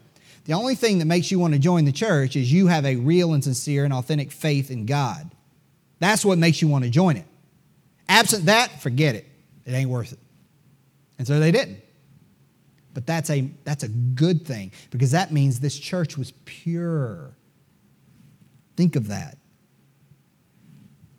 the 0.47 0.55
only 0.55 0.75
thing 0.75 0.99
that 0.99 1.05
makes 1.05 1.31
you 1.31 1.39
want 1.39 1.53
to 1.53 1.59
join 1.59 1.85
the 1.85 1.93
church 1.93 2.35
is 2.35 2.51
you 2.51 2.67
have 2.67 2.87
a 2.87 2.97
real 2.97 3.35
and 3.35 3.45
sincere 3.45 3.85
and 3.85 3.93
authentic 3.93 4.33
faith 4.33 4.71
in 4.71 4.87
God. 4.87 5.31
That's 5.99 6.25
what 6.25 6.39
makes 6.39 6.63
you 6.63 6.69
want 6.69 6.85
to 6.85 6.91
join 6.91 7.17
it. 7.17 7.27
Absent 8.09 8.47
that, 8.47 8.83
forget 8.83 9.15
it. 9.15 9.27
It 9.67 9.73
ain't 9.73 9.91
worth 9.91 10.13
it. 10.13 10.19
And 11.19 11.27
so 11.27 11.39
they 11.39 11.53
didn't. 11.53 11.79
But 12.95 13.07
that's 13.07 13.31
a, 13.31 13.49
that's 13.65 13.85
a 13.85 13.89
good 13.89 14.47
thing 14.47 14.73
because 14.91 15.13
that 15.13 15.31
means 15.31 15.61
this 15.61 15.79
church 15.79 16.19
was 16.19 16.33
pure. 16.45 17.37
Think 18.77 18.97
of 18.97 19.09
that. 19.09 19.39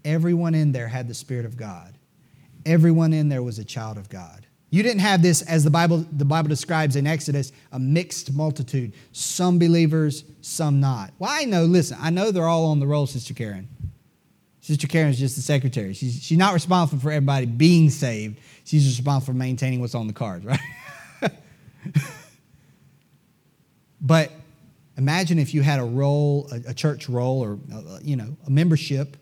Everyone 0.06 0.56
in 0.56 0.72
there 0.72 0.88
had 0.88 1.08
the 1.08 1.14
Spirit 1.14 1.46
of 1.46 1.58
God. 1.58 1.98
Everyone 2.66 3.14
in 3.14 3.30
there 3.30 3.44
was 3.44 3.60
a 3.60 3.66
child 3.66 3.98
of 3.98 4.10
God. 4.10 4.46
You 4.74 4.82
didn't 4.82 5.02
have 5.02 5.22
this, 5.22 5.44
as 5.44 5.64
the 5.64 5.70
Bible, 5.70 6.04
the 6.12 6.26
Bible 6.26 6.50
describes 6.50 6.96
in 6.96 7.06
Exodus, 7.06 7.52
a 7.72 7.78
mixed 7.78 8.34
multitude. 8.34 8.94
Some 9.12 9.60
believers, 9.60 10.24
some 10.42 10.80
not. 10.80 11.12
Well, 11.20 11.30
I 11.32 11.46
know, 11.46 11.66
listen, 11.66 11.98
I 12.02 12.10
know 12.10 12.32
they're 12.32 12.48
all 12.48 12.66
on 12.66 12.80
the 12.80 12.88
roll, 12.88 13.06
Sister 13.06 13.36
Karen. 13.36 13.68
Sister 14.62 14.88
Karen's 14.88 15.20
just 15.20 15.36
the 15.36 15.44
secretary. 15.44 15.94
She's, 15.94 16.24
she's 16.24 16.38
not 16.40 16.56
responsible 16.56 17.02
for 17.02 17.12
everybody 17.12 17.46
being 17.46 17.92
saved. 17.92 18.40
She's 18.64 18.88
responsible 18.88 19.34
for 19.34 19.38
maintaining 19.38 19.80
what's 19.80 19.94
on 19.94 20.08
the 20.08 20.14
cards, 20.14 20.44
right? 21.22 21.32
but 24.02 24.32
imagine 24.98 25.38
if 25.38 25.54
you 25.54 25.62
had 25.62 25.80
a 25.80 25.84
roll, 25.84 26.50
a, 26.52 26.72
a 26.72 26.74
church 26.74 27.10
roll, 27.10 27.44
or, 27.44 27.60
uh, 27.72 28.00
you 28.02 28.16
know, 28.16 28.36
a 28.48 28.50
membership 28.50 29.18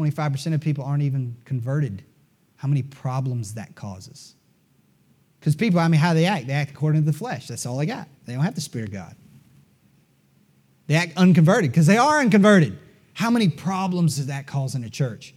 25% 0.00 0.54
of 0.54 0.60
people 0.60 0.84
aren't 0.84 1.02
even 1.02 1.36
converted. 1.44 2.04
How 2.56 2.68
many 2.68 2.82
problems 2.82 3.54
that 3.54 3.74
causes? 3.74 4.34
Because 5.38 5.56
people, 5.56 5.80
I 5.80 5.88
mean, 5.88 6.00
how 6.00 6.14
they 6.14 6.26
act? 6.26 6.46
They 6.46 6.52
act 6.52 6.70
according 6.70 7.02
to 7.02 7.10
the 7.10 7.16
flesh. 7.16 7.48
That's 7.48 7.64
all 7.64 7.78
they 7.78 7.86
got. 7.86 8.08
They 8.26 8.34
don't 8.34 8.44
have 8.44 8.54
the 8.54 8.60
Spirit 8.60 8.88
of 8.88 8.92
God. 8.92 9.16
They 10.86 10.96
act 10.96 11.12
unconverted 11.16 11.70
because 11.70 11.86
they 11.86 11.96
are 11.96 12.20
unconverted. 12.20 12.78
How 13.14 13.30
many 13.30 13.48
problems 13.48 14.16
does 14.16 14.26
that 14.26 14.46
cause 14.46 14.74
in 14.74 14.84
a 14.84 14.90
church? 14.90 15.34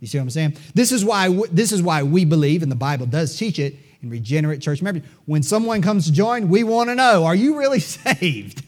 You 0.00 0.06
see 0.06 0.18
what 0.18 0.22
I'm 0.22 0.30
saying? 0.30 0.56
This 0.74 0.92
is 0.92 1.04
why 1.04 1.28
this 1.50 1.72
is 1.72 1.82
why 1.82 2.02
we 2.02 2.24
believe, 2.24 2.62
and 2.62 2.70
the 2.70 2.76
Bible 2.76 3.06
does 3.06 3.36
teach 3.36 3.58
it 3.58 3.76
in 4.02 4.10
regenerate 4.10 4.60
church 4.60 4.82
members. 4.82 5.04
When 5.24 5.42
someone 5.42 5.80
comes 5.80 6.06
to 6.06 6.12
join, 6.12 6.48
we 6.48 6.64
want 6.64 6.90
to 6.90 6.94
know: 6.94 7.24
Are 7.24 7.34
you 7.34 7.58
really 7.58 7.80
saved? 7.80 8.66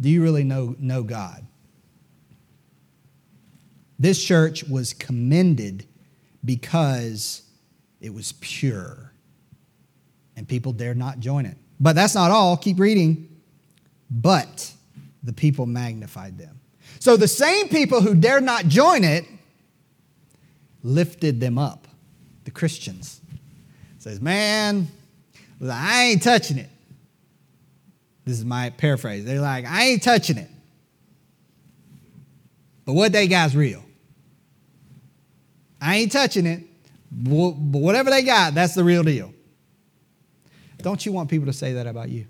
Do 0.00 0.10
you 0.10 0.22
really 0.22 0.44
know 0.44 0.76
know 0.78 1.02
God? 1.02 1.46
This 3.98 4.22
church 4.22 4.64
was 4.64 4.92
commended 4.92 5.86
because 6.44 7.42
it 8.00 8.12
was 8.12 8.32
pure. 8.40 9.12
and 10.36 10.48
people 10.48 10.72
dared 10.72 10.96
not 10.96 11.20
join 11.20 11.46
it. 11.46 11.56
But 11.80 11.94
that's 11.94 12.14
not 12.14 12.30
all. 12.30 12.56
Keep 12.56 12.78
reading. 12.80 13.28
But 14.10 14.72
the 15.22 15.32
people 15.32 15.66
magnified 15.66 16.38
them. 16.38 16.60
So 16.98 17.16
the 17.16 17.28
same 17.28 17.68
people 17.68 18.00
who 18.00 18.14
dared 18.14 18.42
not 18.42 18.66
join 18.66 19.04
it 19.04 19.24
lifted 20.82 21.40
them 21.40 21.58
up, 21.58 21.86
the 22.44 22.50
Christians. 22.50 23.20
Says, 23.98 24.20
man, 24.20 24.88
I 25.66 26.04
ain't 26.04 26.22
touching 26.22 26.58
it. 26.58 26.68
This 28.24 28.38
is 28.38 28.44
my 28.44 28.70
paraphrase. 28.70 29.24
They're 29.24 29.40
like, 29.40 29.66
I 29.66 29.84
ain't 29.84 30.02
touching 30.02 30.36
it. 30.36 30.50
But 32.84 32.94
what 32.94 33.12
they 33.12 33.28
got's 33.28 33.54
real. 33.54 33.83
I 35.84 35.96
ain't 35.96 36.12
touching 36.12 36.46
it, 36.46 36.62
but 37.12 37.56
whatever 37.56 38.08
they 38.08 38.22
got, 38.22 38.54
that's 38.54 38.74
the 38.74 38.82
real 38.82 39.02
deal. 39.02 39.34
Don't 40.78 41.04
you 41.04 41.12
want 41.12 41.28
people 41.28 41.44
to 41.46 41.52
say 41.52 41.74
that 41.74 41.86
about 41.86 42.08
you? 42.08 42.26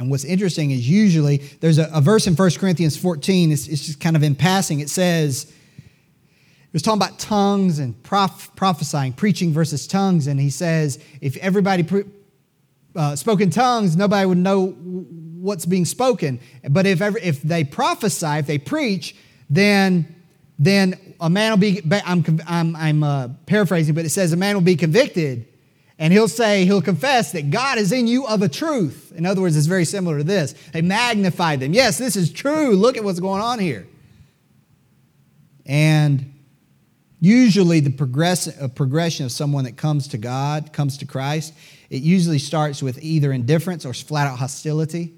And 0.00 0.10
what's 0.10 0.24
interesting 0.24 0.72
is 0.72 0.88
usually 0.88 1.36
there's 1.60 1.78
a, 1.78 1.88
a 1.94 2.00
verse 2.00 2.26
in 2.26 2.34
1 2.34 2.50
Corinthians 2.58 2.96
14, 2.96 3.52
it's, 3.52 3.68
it's, 3.68 3.86
just 3.86 4.00
kind 4.00 4.16
of 4.16 4.24
in 4.24 4.34
passing. 4.34 4.80
It 4.80 4.90
says, 4.90 5.44
it 5.44 6.72
was 6.72 6.82
talking 6.82 7.00
about 7.00 7.20
tongues 7.20 7.78
and 7.78 8.02
prof, 8.02 8.50
prophesying, 8.56 9.12
preaching 9.12 9.52
versus 9.52 9.86
tongues. 9.86 10.26
And 10.26 10.40
he 10.40 10.50
says, 10.50 10.98
if 11.20 11.36
everybody 11.36 11.84
pre, 11.84 12.02
uh, 12.96 13.14
spoke 13.14 13.40
in 13.40 13.50
tongues, 13.50 13.96
nobody 13.96 14.26
would 14.26 14.38
know 14.38 14.76
what's 15.44 15.66
being 15.66 15.84
spoken. 15.84 16.40
But 16.68 16.86
if, 16.86 17.00
ever, 17.00 17.18
if 17.18 17.42
they 17.42 17.64
prophesy, 17.64 18.38
if 18.38 18.46
they 18.46 18.58
preach, 18.58 19.14
then, 19.50 20.14
then 20.58 20.98
a 21.20 21.28
man 21.28 21.52
will 21.52 21.58
be, 21.58 21.82
I'm, 22.04 22.24
I'm, 22.46 22.76
I'm 22.76 23.02
uh, 23.02 23.28
paraphrasing, 23.46 23.94
but 23.94 24.04
it 24.04 24.10
says 24.10 24.32
a 24.32 24.36
man 24.36 24.54
will 24.54 24.62
be 24.62 24.76
convicted 24.76 25.46
and 25.98 26.12
he'll 26.12 26.28
say, 26.28 26.64
he'll 26.64 26.82
confess 26.82 27.32
that 27.32 27.50
God 27.50 27.78
is 27.78 27.92
in 27.92 28.06
you 28.06 28.26
of 28.26 28.42
a 28.42 28.48
truth. 28.48 29.12
In 29.14 29.26
other 29.26 29.40
words, 29.40 29.56
it's 29.56 29.66
very 29.66 29.84
similar 29.84 30.18
to 30.18 30.24
this. 30.24 30.54
They 30.72 30.82
magnify 30.82 31.56
them. 31.56 31.72
Yes, 31.72 31.98
this 31.98 32.16
is 32.16 32.32
true. 32.32 32.74
Look 32.74 32.96
at 32.96 33.04
what's 33.04 33.20
going 33.20 33.42
on 33.42 33.60
here. 33.60 33.86
And 35.66 36.34
usually, 37.20 37.80
the 37.80 37.92
progress, 37.92 38.48
progression 38.74 39.24
of 39.24 39.32
someone 39.32 39.64
that 39.64 39.76
comes 39.76 40.08
to 40.08 40.18
God, 40.18 40.72
comes 40.72 40.98
to 40.98 41.06
Christ, 41.06 41.54
it 41.90 42.02
usually 42.02 42.40
starts 42.40 42.82
with 42.82 42.98
either 43.00 43.32
indifference 43.32 43.86
or 43.86 43.94
flat 43.94 44.26
out 44.26 44.38
hostility. 44.38 45.14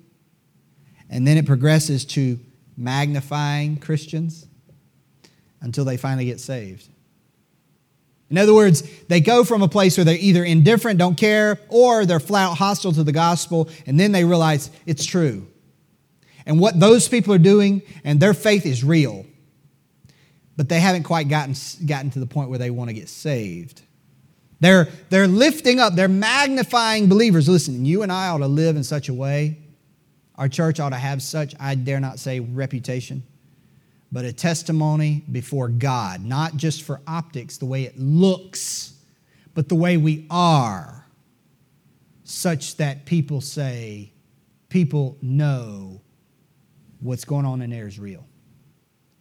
And 1.11 1.27
then 1.27 1.37
it 1.38 1.47
progresses 1.47 2.05
to 2.07 2.38
magnifying 2.77 3.79
Christians 3.79 4.47
until 5.61 5.85
they 5.85 5.97
finally 5.97 6.27
get 6.27 6.40
saved. 6.40 6.88
In 8.29 8.38
other 8.38 8.55
words, 8.55 8.83
they 9.09 9.21
go 9.21 9.45
from 9.45 9.62
a 9.62 9.69
place 9.69 9.97
where 9.97 10.05
they're 10.05 10.19
either 10.19 10.45
indifferent, 10.45 10.99
don't 10.99 11.16
care, 11.16 11.61
or 11.69 12.05
they're 12.05 12.21
flat 12.21 12.57
hostile 12.59 12.92
to 12.92 13.05
the 13.05 13.12
gospel, 13.12 13.69
and 13.87 13.99
then 13.99 14.12
they 14.12 14.25
realize 14.25 14.71
it's 14.85 15.05
true. 15.05 15.47
And 16.45 16.61
what 16.61 16.79
those 16.79 17.09
people 17.09 17.33
are 17.35 17.38
doing, 17.38 17.83
and 18.05 18.19
their 18.19 18.35
faith 18.35 18.66
is 18.66 18.83
real, 18.83 19.27
but 20.57 20.69
they 20.69 20.81
haven't 20.81 21.05
quite 21.05 21.29
gotten, 21.29 21.55
gotten 21.87 22.11
to 22.11 22.21
the 22.21 22.27
point 22.27 22.51
where 22.51 22.59
they 22.59 22.71
want 22.71 22.88
to 22.88 22.95
get 22.95 23.09
saved. 23.09 23.83
They're, 24.59 24.88
they're 25.11 25.29
lifting 25.29 25.79
up, 25.79 25.95
they're 25.95 26.09
magnifying 26.09 27.09
believers. 27.09 27.49
Listen, 27.49 27.85
you 27.85 28.03
and 28.03 28.11
I 28.11 28.29
ought 28.29 28.38
to 28.38 28.47
live 28.49 28.75
in 28.75 28.83
such 28.83 29.09
a 29.09 29.14
way, 29.14 29.59
our 30.38 30.49
church 30.49 30.81
ought 30.81 30.90
to 30.90 30.96
have 30.96 31.22
such, 31.22 31.55
I 31.59 31.75
dare 31.75 32.01
not 32.01 32.18
say 32.18 32.40
reputation 32.40 33.22
but 34.12 34.25
a 34.25 34.33
testimony 34.33 35.25
before 35.31 35.68
God, 35.68 36.25
not 36.25 36.57
just 36.57 36.83
for 36.83 37.01
optics, 37.07 37.59
the 37.59 37.66
way 37.66 37.85
it 37.85 37.99
looks, 37.99 38.94
but 39.55 39.68
the 39.68 39.75
way 39.75 39.96
we 39.96 40.27
are, 40.31 41.07
such 42.25 42.77
that 42.77 43.05
people 43.05 43.40
say, 43.40 44.12
people 44.68 45.16
know 45.22 46.01
what's 47.01 47.25
going 47.25 47.44
on 47.44 47.62
in 47.62 47.70
there 47.70 47.87
is 47.87 47.99
real. 47.99 48.25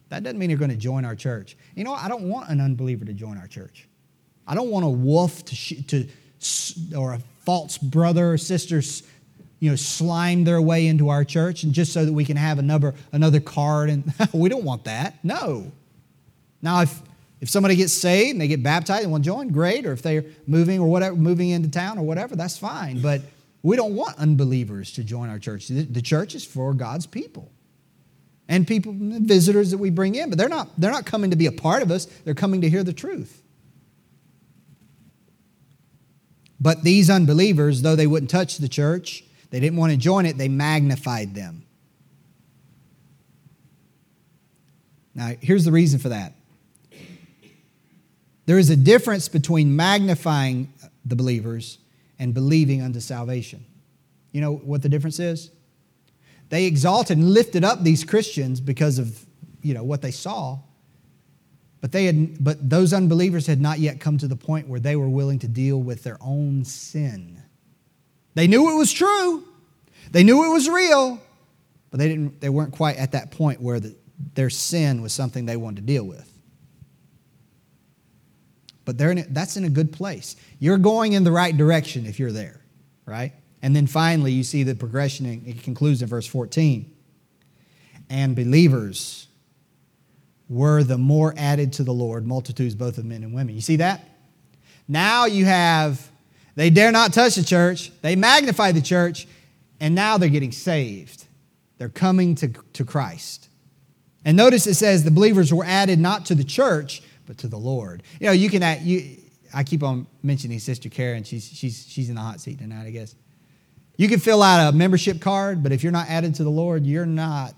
That 0.08 0.22
doesn't 0.22 0.38
mean 0.38 0.48
they're 0.48 0.58
going 0.58 0.70
to 0.70 0.76
join 0.76 1.04
our 1.04 1.16
church. 1.16 1.56
You 1.74 1.84
know, 1.84 1.92
I 1.92 2.08
don't 2.08 2.28
want 2.28 2.48
an 2.48 2.60
unbeliever 2.60 3.04
to 3.04 3.12
join 3.12 3.38
our 3.38 3.48
church. 3.48 3.88
I 4.46 4.54
don't 4.54 4.70
want 4.70 4.84
a 4.84 4.88
wolf 4.88 5.44
to, 5.46 5.54
sh- 5.54 5.84
to 5.88 6.06
or 6.96 7.14
a 7.14 7.20
false 7.44 7.76
brother 7.76 8.32
or 8.32 8.38
sister 8.38 8.80
you 9.58 9.70
know, 9.70 9.76
slime 9.76 10.44
their 10.44 10.60
way 10.60 10.86
into 10.86 11.08
our 11.08 11.24
church 11.24 11.62
and 11.62 11.72
just 11.72 11.92
so 11.92 12.04
that 12.04 12.12
we 12.12 12.24
can 12.24 12.36
have 12.36 12.58
another, 12.58 12.94
another 13.12 13.40
card. 13.40 13.90
And 13.90 14.12
we 14.32 14.48
don't 14.48 14.64
want 14.64 14.84
that. 14.84 15.22
No. 15.24 15.72
Now, 16.60 16.82
if, 16.82 17.02
if 17.40 17.48
somebody 17.48 17.76
gets 17.76 17.92
saved 17.92 18.32
and 18.32 18.40
they 18.40 18.48
get 18.48 18.62
baptized 18.62 19.02
and 19.02 19.12
want 19.12 19.24
to 19.24 19.30
join, 19.30 19.48
great. 19.48 19.86
Or 19.86 19.92
if 19.92 20.02
they're 20.02 20.24
moving 20.46 20.80
or 20.80 20.88
whatever, 20.88 21.16
moving 21.16 21.50
into 21.50 21.70
town 21.70 21.98
or 21.98 22.04
whatever, 22.04 22.36
that's 22.36 22.58
fine. 22.58 23.00
But 23.00 23.22
we 23.62 23.76
don't 23.76 23.94
want 23.94 24.18
unbelievers 24.18 24.92
to 24.92 25.04
join 25.04 25.28
our 25.28 25.38
church. 25.38 25.68
The 25.68 26.02
church 26.02 26.34
is 26.34 26.44
for 26.44 26.74
God's 26.74 27.06
people. 27.06 27.50
And 28.48 28.66
people, 28.66 28.94
visitors 28.96 29.72
that 29.72 29.78
we 29.78 29.90
bring 29.90 30.14
in, 30.14 30.28
but 30.28 30.38
they're 30.38 30.48
not, 30.48 30.68
they're 30.78 30.92
not 30.92 31.04
coming 31.04 31.30
to 31.30 31.36
be 31.36 31.46
a 31.46 31.52
part 31.52 31.82
of 31.82 31.90
us. 31.90 32.04
They're 32.24 32.34
coming 32.34 32.60
to 32.60 32.70
hear 32.70 32.84
the 32.84 32.92
truth. 32.92 33.42
But 36.60 36.84
these 36.84 37.10
unbelievers, 37.10 37.82
though 37.82 37.96
they 37.96 38.06
wouldn't 38.06 38.30
touch 38.30 38.58
the 38.58 38.68
church, 38.68 39.24
they 39.50 39.60
didn't 39.60 39.78
want 39.78 39.92
to 39.92 39.98
join 39.98 40.26
it, 40.26 40.38
they 40.38 40.48
magnified 40.48 41.34
them. 41.34 41.64
Now, 45.14 45.32
here's 45.40 45.64
the 45.64 45.72
reason 45.72 45.98
for 45.98 46.10
that. 46.10 46.34
There 48.44 48.58
is 48.58 48.70
a 48.70 48.76
difference 48.76 49.28
between 49.28 49.74
magnifying 49.74 50.72
the 51.04 51.16
believers 51.16 51.78
and 52.18 52.32
believing 52.32 52.82
unto 52.82 53.00
salvation. 53.00 53.64
You 54.32 54.40
know 54.40 54.56
what 54.56 54.82
the 54.82 54.88
difference 54.88 55.18
is? 55.18 55.50
They 56.48 56.64
exalted 56.66 57.18
and 57.18 57.30
lifted 57.30 57.64
up 57.64 57.82
these 57.82 58.04
Christians 58.04 58.60
because 58.60 58.98
of 58.98 59.24
you 59.62 59.74
know 59.74 59.82
what 59.82 60.02
they 60.02 60.10
saw. 60.10 60.58
But 61.80 61.92
they 61.92 62.04
had 62.04 62.42
but 62.42 62.68
those 62.68 62.92
unbelievers 62.92 63.46
had 63.46 63.60
not 63.60 63.78
yet 63.78 64.00
come 64.00 64.18
to 64.18 64.28
the 64.28 64.36
point 64.36 64.68
where 64.68 64.80
they 64.80 64.96
were 64.96 65.08
willing 65.08 65.38
to 65.40 65.48
deal 65.48 65.82
with 65.82 66.04
their 66.04 66.18
own 66.20 66.64
sin. 66.64 67.42
They 68.36 68.46
knew 68.46 68.70
it 68.70 68.74
was 68.76 68.92
true. 68.92 69.44
They 70.10 70.22
knew 70.22 70.44
it 70.44 70.52
was 70.52 70.68
real, 70.68 71.18
but 71.90 71.98
they, 71.98 72.06
didn't, 72.06 72.38
they 72.38 72.50
weren't 72.50 72.72
quite 72.72 72.96
at 72.96 73.12
that 73.12 73.30
point 73.30 73.62
where 73.62 73.80
the, 73.80 73.96
their 74.34 74.50
sin 74.50 75.00
was 75.00 75.14
something 75.14 75.46
they 75.46 75.56
wanted 75.56 75.76
to 75.76 75.82
deal 75.82 76.04
with. 76.04 76.30
But 78.84 78.98
they're 78.98 79.10
in 79.10 79.18
a, 79.18 79.24
that's 79.24 79.56
in 79.56 79.64
a 79.64 79.70
good 79.70 79.90
place. 79.90 80.36
You're 80.58 80.76
going 80.76 81.14
in 81.14 81.24
the 81.24 81.32
right 81.32 81.56
direction 81.56 82.04
if 82.04 82.18
you're 82.18 82.30
there, 82.30 82.60
right? 83.06 83.32
And 83.62 83.74
then 83.74 83.86
finally, 83.86 84.32
you 84.32 84.44
see 84.44 84.64
the 84.64 84.74
progression, 84.74 85.42
it 85.46 85.62
concludes 85.62 86.02
in 86.02 86.08
verse 86.08 86.26
14. 86.26 86.94
And 88.10 88.36
believers 88.36 89.28
were 90.50 90.84
the 90.84 90.98
more 90.98 91.32
added 91.38 91.72
to 91.72 91.84
the 91.84 91.94
Lord, 91.94 92.26
multitudes 92.26 92.74
both 92.74 92.98
of 92.98 93.06
men 93.06 93.22
and 93.22 93.32
women. 93.32 93.54
You 93.54 93.62
see 93.62 93.76
that? 93.76 94.06
Now 94.86 95.24
you 95.24 95.46
have 95.46 96.10
they 96.56 96.70
dare 96.70 96.90
not 96.90 97.12
touch 97.12 97.36
the 97.36 97.44
church. 97.44 97.92
They 98.02 98.16
magnify 98.16 98.72
the 98.72 98.82
church, 98.82 99.28
and 99.78 99.94
now 99.94 100.18
they're 100.18 100.28
getting 100.28 100.52
saved. 100.52 101.26
They're 101.78 101.88
coming 101.90 102.34
to, 102.36 102.48
to 102.48 102.84
Christ. 102.84 103.48
And 104.24 104.36
notice 104.36 104.66
it 104.66 104.74
says 104.74 105.04
the 105.04 105.10
believers 105.10 105.54
were 105.54 105.64
added 105.64 106.00
not 106.00 106.26
to 106.26 106.34
the 106.34 106.42
church, 106.42 107.02
but 107.26 107.38
to 107.38 107.48
the 107.48 107.58
Lord. 107.58 108.02
You 108.18 108.26
know, 108.26 108.32
you 108.32 108.48
can 108.48 108.62
add, 108.62 108.82
you, 108.82 109.18
I 109.54 109.62
keep 109.62 109.82
on 109.82 110.06
mentioning 110.22 110.58
Sister 110.58 110.88
Karen. 110.88 111.22
She's, 111.22 111.46
she's, 111.46 111.86
she's 111.86 112.08
in 112.08 112.16
the 112.16 112.22
hot 112.22 112.40
seat 112.40 112.58
tonight, 112.58 112.86
I 112.86 112.90
guess. 112.90 113.14
You 113.98 114.08
can 114.08 114.18
fill 114.18 114.42
out 114.42 114.68
a 114.68 114.76
membership 114.76 115.20
card, 115.20 115.62
but 115.62 115.72
if 115.72 115.82
you're 115.82 115.92
not 115.92 116.08
added 116.08 116.34
to 116.36 116.44
the 116.44 116.50
Lord, 116.50 116.86
you're 116.86 117.06
not 117.06 117.54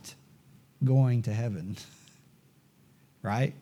going 0.84 1.22
to 1.22 1.32
heaven. 1.32 1.76
right? 3.22 3.54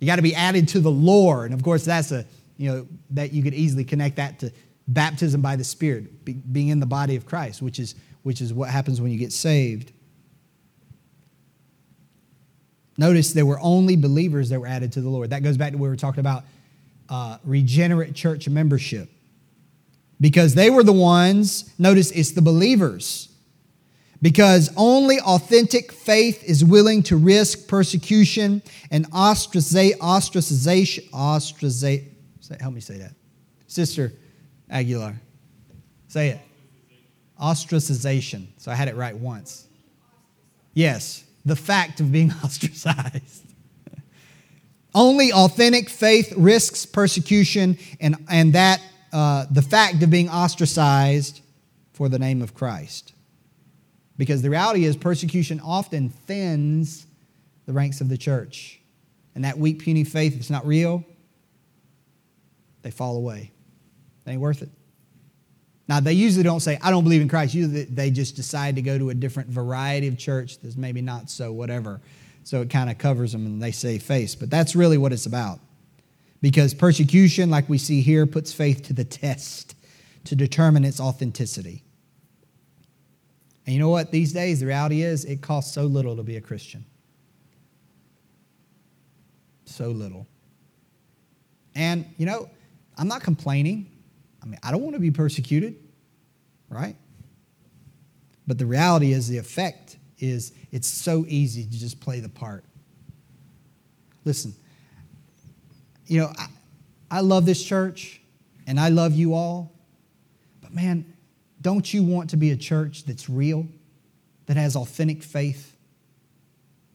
You 0.00 0.06
got 0.06 0.16
to 0.16 0.22
be 0.22 0.34
added 0.34 0.68
to 0.68 0.80
the 0.80 0.90
Lord. 0.90 1.50
And 1.50 1.54
of 1.54 1.62
course, 1.62 1.84
that's 1.84 2.12
a 2.12 2.24
you 2.56 2.70
know, 2.70 2.86
that 3.10 3.32
you 3.32 3.42
could 3.42 3.54
easily 3.54 3.84
connect 3.84 4.16
that 4.16 4.38
to 4.40 4.52
baptism 4.88 5.40
by 5.40 5.56
the 5.56 5.64
Spirit, 5.64 6.24
be, 6.24 6.34
being 6.34 6.68
in 6.68 6.80
the 6.80 6.86
body 6.86 7.16
of 7.16 7.26
Christ, 7.26 7.62
which 7.62 7.78
is, 7.78 7.94
which 8.22 8.40
is 8.40 8.52
what 8.52 8.70
happens 8.70 9.00
when 9.00 9.10
you 9.10 9.18
get 9.18 9.32
saved. 9.32 9.92
Notice 12.96 13.32
there 13.32 13.46
were 13.46 13.58
only 13.60 13.96
believers 13.96 14.50
that 14.50 14.60
were 14.60 14.66
added 14.66 14.92
to 14.92 15.00
the 15.00 15.08
Lord. 15.08 15.30
That 15.30 15.42
goes 15.42 15.56
back 15.56 15.72
to 15.72 15.78
where 15.78 15.90
we 15.90 15.92
were 15.92 15.98
talking 15.98 16.20
about 16.20 16.44
uh, 17.08 17.38
regenerate 17.44 18.14
church 18.14 18.48
membership. 18.48 19.10
Because 20.20 20.54
they 20.54 20.70
were 20.70 20.84
the 20.84 20.92
ones, 20.92 21.70
notice 21.76 22.12
it's 22.12 22.32
the 22.32 22.42
believers. 22.42 23.30
Because 24.22 24.72
only 24.76 25.18
authentic 25.20 25.92
faith 25.92 26.44
is 26.44 26.64
willing 26.64 27.02
to 27.04 27.16
risk 27.16 27.66
persecution 27.66 28.62
and 28.90 29.10
ostracization, 29.10 29.98
ostracization, 29.98 31.10
ostracization 31.10 32.13
help 32.60 32.74
me 32.74 32.80
say 32.80 32.98
that. 32.98 33.12
Sister 33.66 34.12
Aguilar. 34.70 35.20
Say 36.08 36.28
it. 36.30 36.40
Ostracization. 37.40 38.46
So 38.56 38.70
I 38.70 38.74
had 38.74 38.88
it 38.88 38.96
right 38.96 39.16
once. 39.16 39.66
Yes, 40.72 41.24
the 41.44 41.56
fact 41.56 42.00
of 42.00 42.12
being 42.12 42.32
ostracized. 42.44 43.42
Only 44.94 45.32
authentic 45.32 45.90
faith 45.90 46.32
risks 46.36 46.86
persecution 46.86 47.78
and, 48.00 48.16
and 48.28 48.52
that 48.52 48.80
uh, 49.12 49.46
the 49.50 49.62
fact 49.62 50.02
of 50.02 50.10
being 50.10 50.28
ostracized 50.28 51.40
for 51.92 52.08
the 52.08 52.18
name 52.18 52.42
of 52.42 52.54
Christ. 52.54 53.12
Because 54.16 54.42
the 54.42 54.50
reality 54.50 54.84
is, 54.84 54.96
persecution 54.96 55.60
often 55.60 56.10
thins 56.10 57.06
the 57.66 57.72
ranks 57.72 58.00
of 58.00 58.08
the 58.08 58.18
church. 58.18 58.80
And 59.34 59.44
that 59.44 59.58
weak, 59.58 59.80
puny 59.80 60.04
faith, 60.04 60.36
it's 60.36 60.50
not 60.50 60.64
real, 60.64 61.04
they 62.84 62.92
fall 62.92 63.16
away. 63.16 63.50
They 64.24 64.32
ain't 64.32 64.40
worth 64.40 64.62
it. 64.62 64.68
Now, 65.88 66.00
they 66.00 66.12
usually 66.12 66.44
don't 66.44 66.60
say, 66.60 66.78
I 66.80 66.90
don't 66.90 67.02
believe 67.02 67.20
in 67.20 67.28
Christ. 67.28 67.54
Usually 67.54 67.84
they 67.84 68.10
just 68.10 68.36
decide 68.36 68.76
to 68.76 68.82
go 68.82 68.96
to 68.96 69.10
a 69.10 69.14
different 69.14 69.48
variety 69.48 70.06
of 70.06 70.16
church 70.16 70.60
that's 70.60 70.76
maybe 70.76 71.02
not 71.02 71.28
so 71.28 71.52
whatever. 71.52 72.00
So 72.44 72.60
it 72.60 72.70
kind 72.70 72.88
of 72.88 72.98
covers 72.98 73.32
them 73.32 73.44
and 73.46 73.62
they 73.62 73.72
say 73.72 73.98
face. 73.98 74.34
But 74.34 74.50
that's 74.50 74.76
really 74.76 74.98
what 74.98 75.12
it's 75.12 75.26
about. 75.26 75.60
Because 76.40 76.74
persecution, 76.74 77.50
like 77.50 77.68
we 77.68 77.78
see 77.78 78.02
here, 78.02 78.26
puts 78.26 78.52
faith 78.52 78.82
to 78.84 78.92
the 78.92 79.04
test 79.04 79.74
to 80.24 80.36
determine 80.36 80.84
its 80.84 81.00
authenticity. 81.00 81.82
And 83.66 83.74
you 83.74 83.80
know 83.80 83.88
what? 83.88 84.10
These 84.10 84.32
days, 84.32 84.60
the 84.60 84.66
reality 84.66 85.02
is 85.02 85.24
it 85.24 85.40
costs 85.40 85.74
so 85.74 85.84
little 85.84 86.16
to 86.16 86.22
be 86.22 86.36
a 86.36 86.40
Christian. 86.40 86.84
So 89.64 89.88
little. 89.88 90.26
And, 91.74 92.06
you 92.16 92.26
know, 92.26 92.48
I'm 92.96 93.08
not 93.08 93.22
complaining. 93.22 93.90
I 94.42 94.46
mean, 94.46 94.58
I 94.62 94.70
don't 94.70 94.82
want 94.82 94.94
to 94.94 95.00
be 95.00 95.10
persecuted, 95.10 95.76
right? 96.68 96.96
But 98.46 98.58
the 98.58 98.66
reality 98.66 99.12
is, 99.12 99.28
the 99.28 99.38
effect 99.38 99.96
is 100.18 100.52
it's 100.70 100.88
so 100.88 101.24
easy 101.28 101.64
to 101.64 101.70
just 101.70 102.00
play 102.00 102.20
the 102.20 102.28
part. 102.28 102.64
Listen, 104.24 104.54
you 106.06 106.20
know, 106.20 106.32
I, 106.38 106.46
I 107.10 107.20
love 107.20 107.46
this 107.46 107.62
church 107.62 108.20
and 108.66 108.78
I 108.78 108.88
love 108.88 109.14
you 109.14 109.34
all, 109.34 109.72
but 110.60 110.72
man, 110.72 111.14
don't 111.60 111.92
you 111.92 112.02
want 112.02 112.30
to 112.30 112.36
be 112.36 112.50
a 112.50 112.56
church 112.56 113.04
that's 113.04 113.28
real, 113.28 113.66
that 114.46 114.56
has 114.56 114.76
authentic 114.76 115.22
faith, 115.22 115.76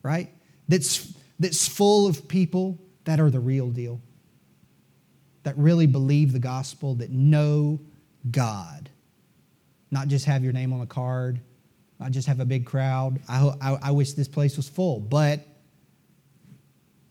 right? 0.04 0.30
That's, 0.68 1.12
that's 1.40 1.68
full 1.68 2.08
of 2.08 2.28
people 2.28 2.78
that 3.06 3.20
are 3.20 3.32
the 3.32 3.40
real 3.40 3.70
deal, 3.70 4.02
that 5.44 5.58
really 5.58 5.88
believe 5.88 6.34
the 6.34 6.40
gospel, 6.40 6.96
that 6.96 7.10
know 7.10 7.80
God, 8.30 8.90
not 9.92 10.08
just 10.08 10.26
have 10.26 10.44
your 10.44 10.54
name 10.54 10.74
on 10.74 10.82
a 10.82 10.88
card, 10.88 11.40
not 12.00 12.12
just 12.12 12.28
have 12.28 12.40
a 12.40 12.46
big 12.46 12.66
crowd. 12.66 13.20
I, 13.28 13.54
I, 13.62 13.78
I 13.84 13.92
wish 13.92 14.14
this 14.14 14.28
place 14.28 14.58
was 14.58 14.70
full, 14.70 15.00
but 15.00 15.42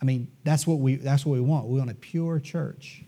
I 0.01 0.05
mean, 0.05 0.29
that's 0.45 0.67
what 0.67 0.79
we, 0.79 0.97
that's 0.97 1.27
what 1.27 1.35
we 1.35 1.41
want. 1.41 1.67
We 1.67 1.79
want 1.79 1.91
a 1.91 1.95
pure 1.95 2.39
church. 2.41 3.03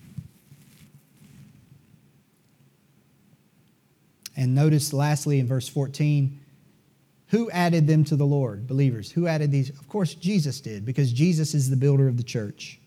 And 4.36 4.54
notice 4.54 4.92
lastly 4.92 5.38
in 5.38 5.46
verse 5.46 5.68
14, 5.68 6.40
who 7.28 7.50
added 7.50 7.86
them 7.86 8.04
to 8.04 8.16
the 8.16 8.24
Lord? 8.24 8.66
Believers. 8.66 9.12
Who 9.12 9.26
added 9.26 9.52
these? 9.52 9.70
Of 9.70 9.86
course, 9.88 10.14
Jesus 10.14 10.60
did, 10.60 10.84
because 10.84 11.12
Jesus 11.12 11.54
is 11.54 11.70
the 11.70 11.76
builder 11.76 12.08
of 12.08 12.16
the 12.16 12.22
church. 12.22 12.80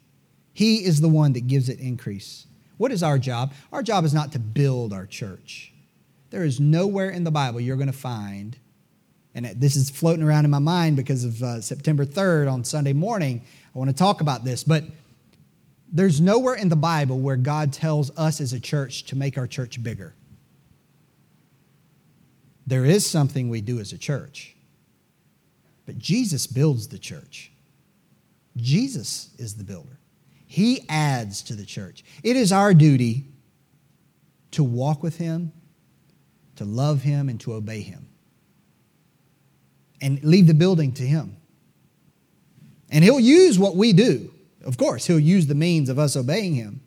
He 0.54 0.86
is 0.86 1.01
the 1.01 1.10
one 1.10 1.34
that 1.34 1.47
gives 1.47 1.68
it 1.68 1.80
increase. 1.80 2.45
What 2.78 2.91
is 2.91 3.04
our 3.04 3.18
job? 3.18 3.54
Our 3.72 3.84
job 3.84 4.06
is 4.06 4.14
not 4.14 4.32
to 4.34 4.39
build 4.39 4.93
our 4.93 5.06
church. 5.06 5.74
There 6.30 6.43
is 6.43 6.60
nowhere 6.60 7.10
in 7.10 7.24
the 7.24 7.32
Bible 7.32 7.60
you're 7.60 7.78
going 7.78 7.88
to 7.88 7.93
find, 7.93 8.58
and 9.36 9.45
this 9.45 9.76
is 9.76 9.89
floating 9.89 10.24
around 10.24 10.45
in 10.45 10.51
my 10.51 10.60
mind 10.60 10.95
because 10.95 11.24
of 11.24 11.41
uh, 11.41 11.62
September 11.62 12.06
3rd 12.06 12.51
on 12.51 12.64
Sunday 12.64 12.93
morning. 12.93 13.41
I 13.74 13.78
want 13.78 13.89
to 13.89 13.95
talk 13.95 14.22
about 14.22 14.43
this, 14.43 14.64
but 14.64 14.84
there's 15.91 16.20
nowhere 16.20 16.56
in 16.56 16.70
the 16.70 16.76
Bible 16.76 17.20
where 17.20 17.38
God 17.38 17.72
tells 17.72 18.16
us 18.18 18.41
as 18.41 18.54
a 18.54 18.60
church 18.60 19.04
to 19.06 19.16
make 19.16 19.38
our 19.38 19.47
church 19.47 19.82
bigger. 19.82 20.16
There 22.66 22.86
is 22.86 23.06
something 23.06 23.49
we 23.49 23.62
do 23.62 23.80
as 23.80 23.93
a 23.93 23.97
church, 23.97 24.56
but 25.86 25.97
Jesus 25.97 26.47
builds 26.47 26.88
the 26.88 26.97
church. 26.97 27.51
Jesus 28.56 29.30
is 29.38 29.56
the 29.56 29.64
builder. 29.64 29.99
He 30.54 30.86
adds 30.88 31.41
to 31.45 31.56
the 31.56 31.66
church. 31.66 32.04
It 32.22 32.36
is 32.36 32.51
our 32.51 32.76
duty 32.76 33.26
to 34.51 34.64
walk 34.64 35.01
with 35.01 35.18
Him, 35.18 35.51
to 36.58 36.64
love 36.64 37.01
Him, 37.01 37.28
and 37.28 37.39
to 37.39 37.54
obey 37.54 37.82
Him. 37.82 38.08
And 39.99 40.24
leave 40.24 40.45
the 40.45 40.54
building 40.54 40.91
to 40.91 41.01
Him. 41.01 41.38
And 42.91 43.04
He'll 43.04 43.20
use 43.20 43.58
what 43.58 43.76
we 43.76 43.93
do. 43.93 44.32
Of 44.64 44.78
course, 44.78 45.08
He'll 45.08 45.20
use 45.20 45.47
the 45.47 45.56
means 45.56 45.89
of 45.89 45.97
us 45.97 46.16
obeying 46.16 46.54
Him. 46.54 46.82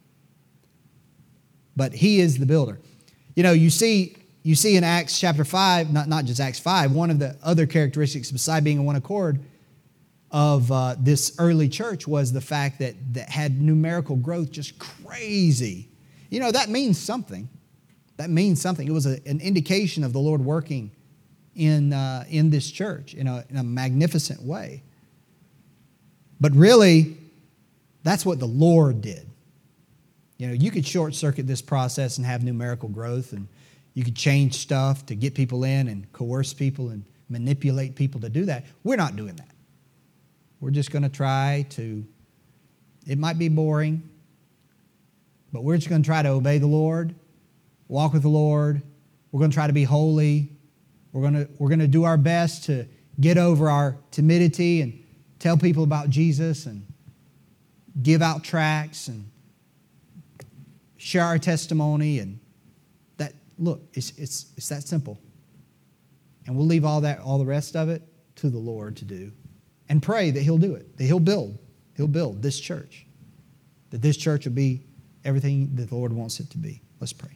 But 1.75 1.93
He 1.93 2.21
is 2.21 2.39
the 2.39 2.47
builder. 2.47 2.79
You 3.35 3.43
know, 3.43 3.51
you 3.51 3.71
see 3.71 4.17
you 4.45 4.55
see 4.55 4.77
in 4.77 4.85
Acts 4.85 5.19
chapter 5.19 5.45
5, 5.45 5.93
not, 5.93 6.09
not 6.09 6.25
just 6.25 6.39
Acts 6.39 6.61
5, 6.61 6.93
one 6.93 7.11
of 7.11 7.19
the 7.19 7.37
other 7.43 7.67
characteristics, 7.67 8.31
beside 8.31 8.63
being 8.63 8.77
in 8.77 8.85
one 8.85 8.95
accord, 8.95 9.41
of 10.31 10.71
uh, 10.73 10.97
this 10.99 11.37
early 11.39 11.69
church 11.69 12.07
was 12.07 12.33
the 12.33 12.41
fact 12.41 12.79
that 12.81 12.95
that 13.15 13.29
had 13.29 13.61
numerical 13.61 14.17
growth 14.17 14.51
just 14.51 14.79
crazy. 14.79 15.89
You 16.31 16.41
know, 16.41 16.51
that 16.51 16.69
means 16.69 16.99
something. 16.99 17.49
That 18.17 18.31
means 18.31 18.61
something. 18.61 18.87
It 18.87 18.93
was 18.93 19.07
a, 19.07 19.21
an 19.27 19.41
indication 19.41 20.03
of 20.03 20.13
the 20.13 20.19
Lord 20.19 20.41
working 20.41 20.91
in, 21.55 21.93
uh, 21.93 22.25
in 22.29 22.51
this 22.51 22.71
church 22.71 23.15
in 23.15 23.27
a, 23.27 23.45
in 23.51 23.57
a 23.57 23.63
magnificent 23.63 24.43
way. 24.43 24.83
But 26.41 26.53
really, 26.53 27.17
that's 28.03 28.27
what 28.27 28.39
the 28.39 28.47
Lord 28.47 29.01
did. 29.01 29.27
You 30.39 30.49
know, 30.49 30.53
you 30.53 30.71
could 30.71 30.87
short 30.87 31.15
circuit 31.15 31.47
this 31.47 31.63
process 31.63 32.19
and 32.19 32.27
have 32.27 32.45
numerical 32.45 32.89
growth 32.89 33.33
and 33.33 33.49
you 33.95 34.05
could 34.05 34.17
change 34.17 34.55
stuff 34.55 35.07
to 35.07 35.15
get 35.15 35.35
people 35.35 35.65
in 35.65 35.89
and 35.89 36.11
coerce 36.13 36.53
people 36.53 36.91
and 36.91 37.05
manipulate 37.31 37.97
people 37.97 38.21
to 38.21 38.29
do 38.29 38.45
that. 38.45 38.65
We're 38.85 38.97
not 38.97 39.17
doing 39.17 39.37
that. 39.37 39.56
We're 40.61 40.71
just 40.71 40.91
going 40.91 41.03
to 41.03 41.09
try 41.09 41.67
to, 41.71 42.05
it 43.07 43.19
might 43.19 43.39
be 43.39 43.49
boring, 43.49 44.09
but 45.53 45.63
we're 45.63 45.77
just 45.77 45.89
going 45.89 46.03
to 46.03 46.07
try 46.07 46.23
to 46.23 46.31
obey 46.31 46.59
the 46.59 46.67
Lord, 46.67 47.15
walk 47.89 48.13
with 48.13 48.23
the 48.23 48.29
Lord. 48.29 48.83
We're 49.31 49.41
going 49.41 49.51
to 49.51 49.55
try 49.55 49.67
to 49.67 49.73
be 49.73 49.85
holy. 49.85 50.51
We're 51.13 51.23
going 51.23 51.35
to, 51.35 51.49
we're 51.59 51.69
going 51.69 51.81
to 51.81 51.87
do 51.87 52.05
our 52.05 52.17
best 52.17 52.65
to 52.65 52.87
get 53.21 53.39
over 53.39 53.71
our 53.71 53.97
timidity 54.11 54.83
and 54.83 55.03
tell 55.39 55.57
people 55.57 55.85
about 55.85 56.11
Jesus 56.11 56.67
and 56.67 56.87
give 58.03 58.23
out 58.23 58.45
tracts 58.45 59.09
and 59.09 59.31
share 60.97 61.25
our 61.25 61.39
testimony 61.39 62.19
and 62.19 62.39
that 63.17 63.33
look, 63.59 63.83
it's, 63.95 64.11
it's, 64.19 64.47
it's 64.57 64.69
that 64.69 64.83
simple. 64.83 65.19
And 66.47 66.57
we'll 66.57 66.67
leave 66.67 66.85
all 66.85 67.01
that, 67.03 67.21
all 67.21 67.39
the 67.39 67.47
rest 67.47 67.77
of 67.77 67.89
it 67.89 68.03
to 68.37 68.51
the 68.51 68.59
Lord 68.59 68.97
to 68.97 69.05
do. 69.05 69.33
And 69.89 70.03
pray 70.03 70.31
that 70.31 70.43
He'll 70.43 70.59
do 70.59 70.75
it, 70.75 70.97
that 70.97 71.05
He'll 71.05 71.21
build. 71.21 71.59
He'll 71.97 72.09
build 72.09 72.43
this 72.43 72.59
church. 72.59 73.07
That 73.91 74.03
this 74.03 74.17
church 74.17 74.45
will 74.45 74.53
be 74.53 74.85
everything 75.25 75.75
that 75.77 75.89
the 75.89 75.95
Lord 75.95 76.13
wants 76.13 76.41
it 76.41 76.51
to 76.51 76.59
be. 76.59 76.83
Let's 77.01 77.13
pray. 77.13 77.31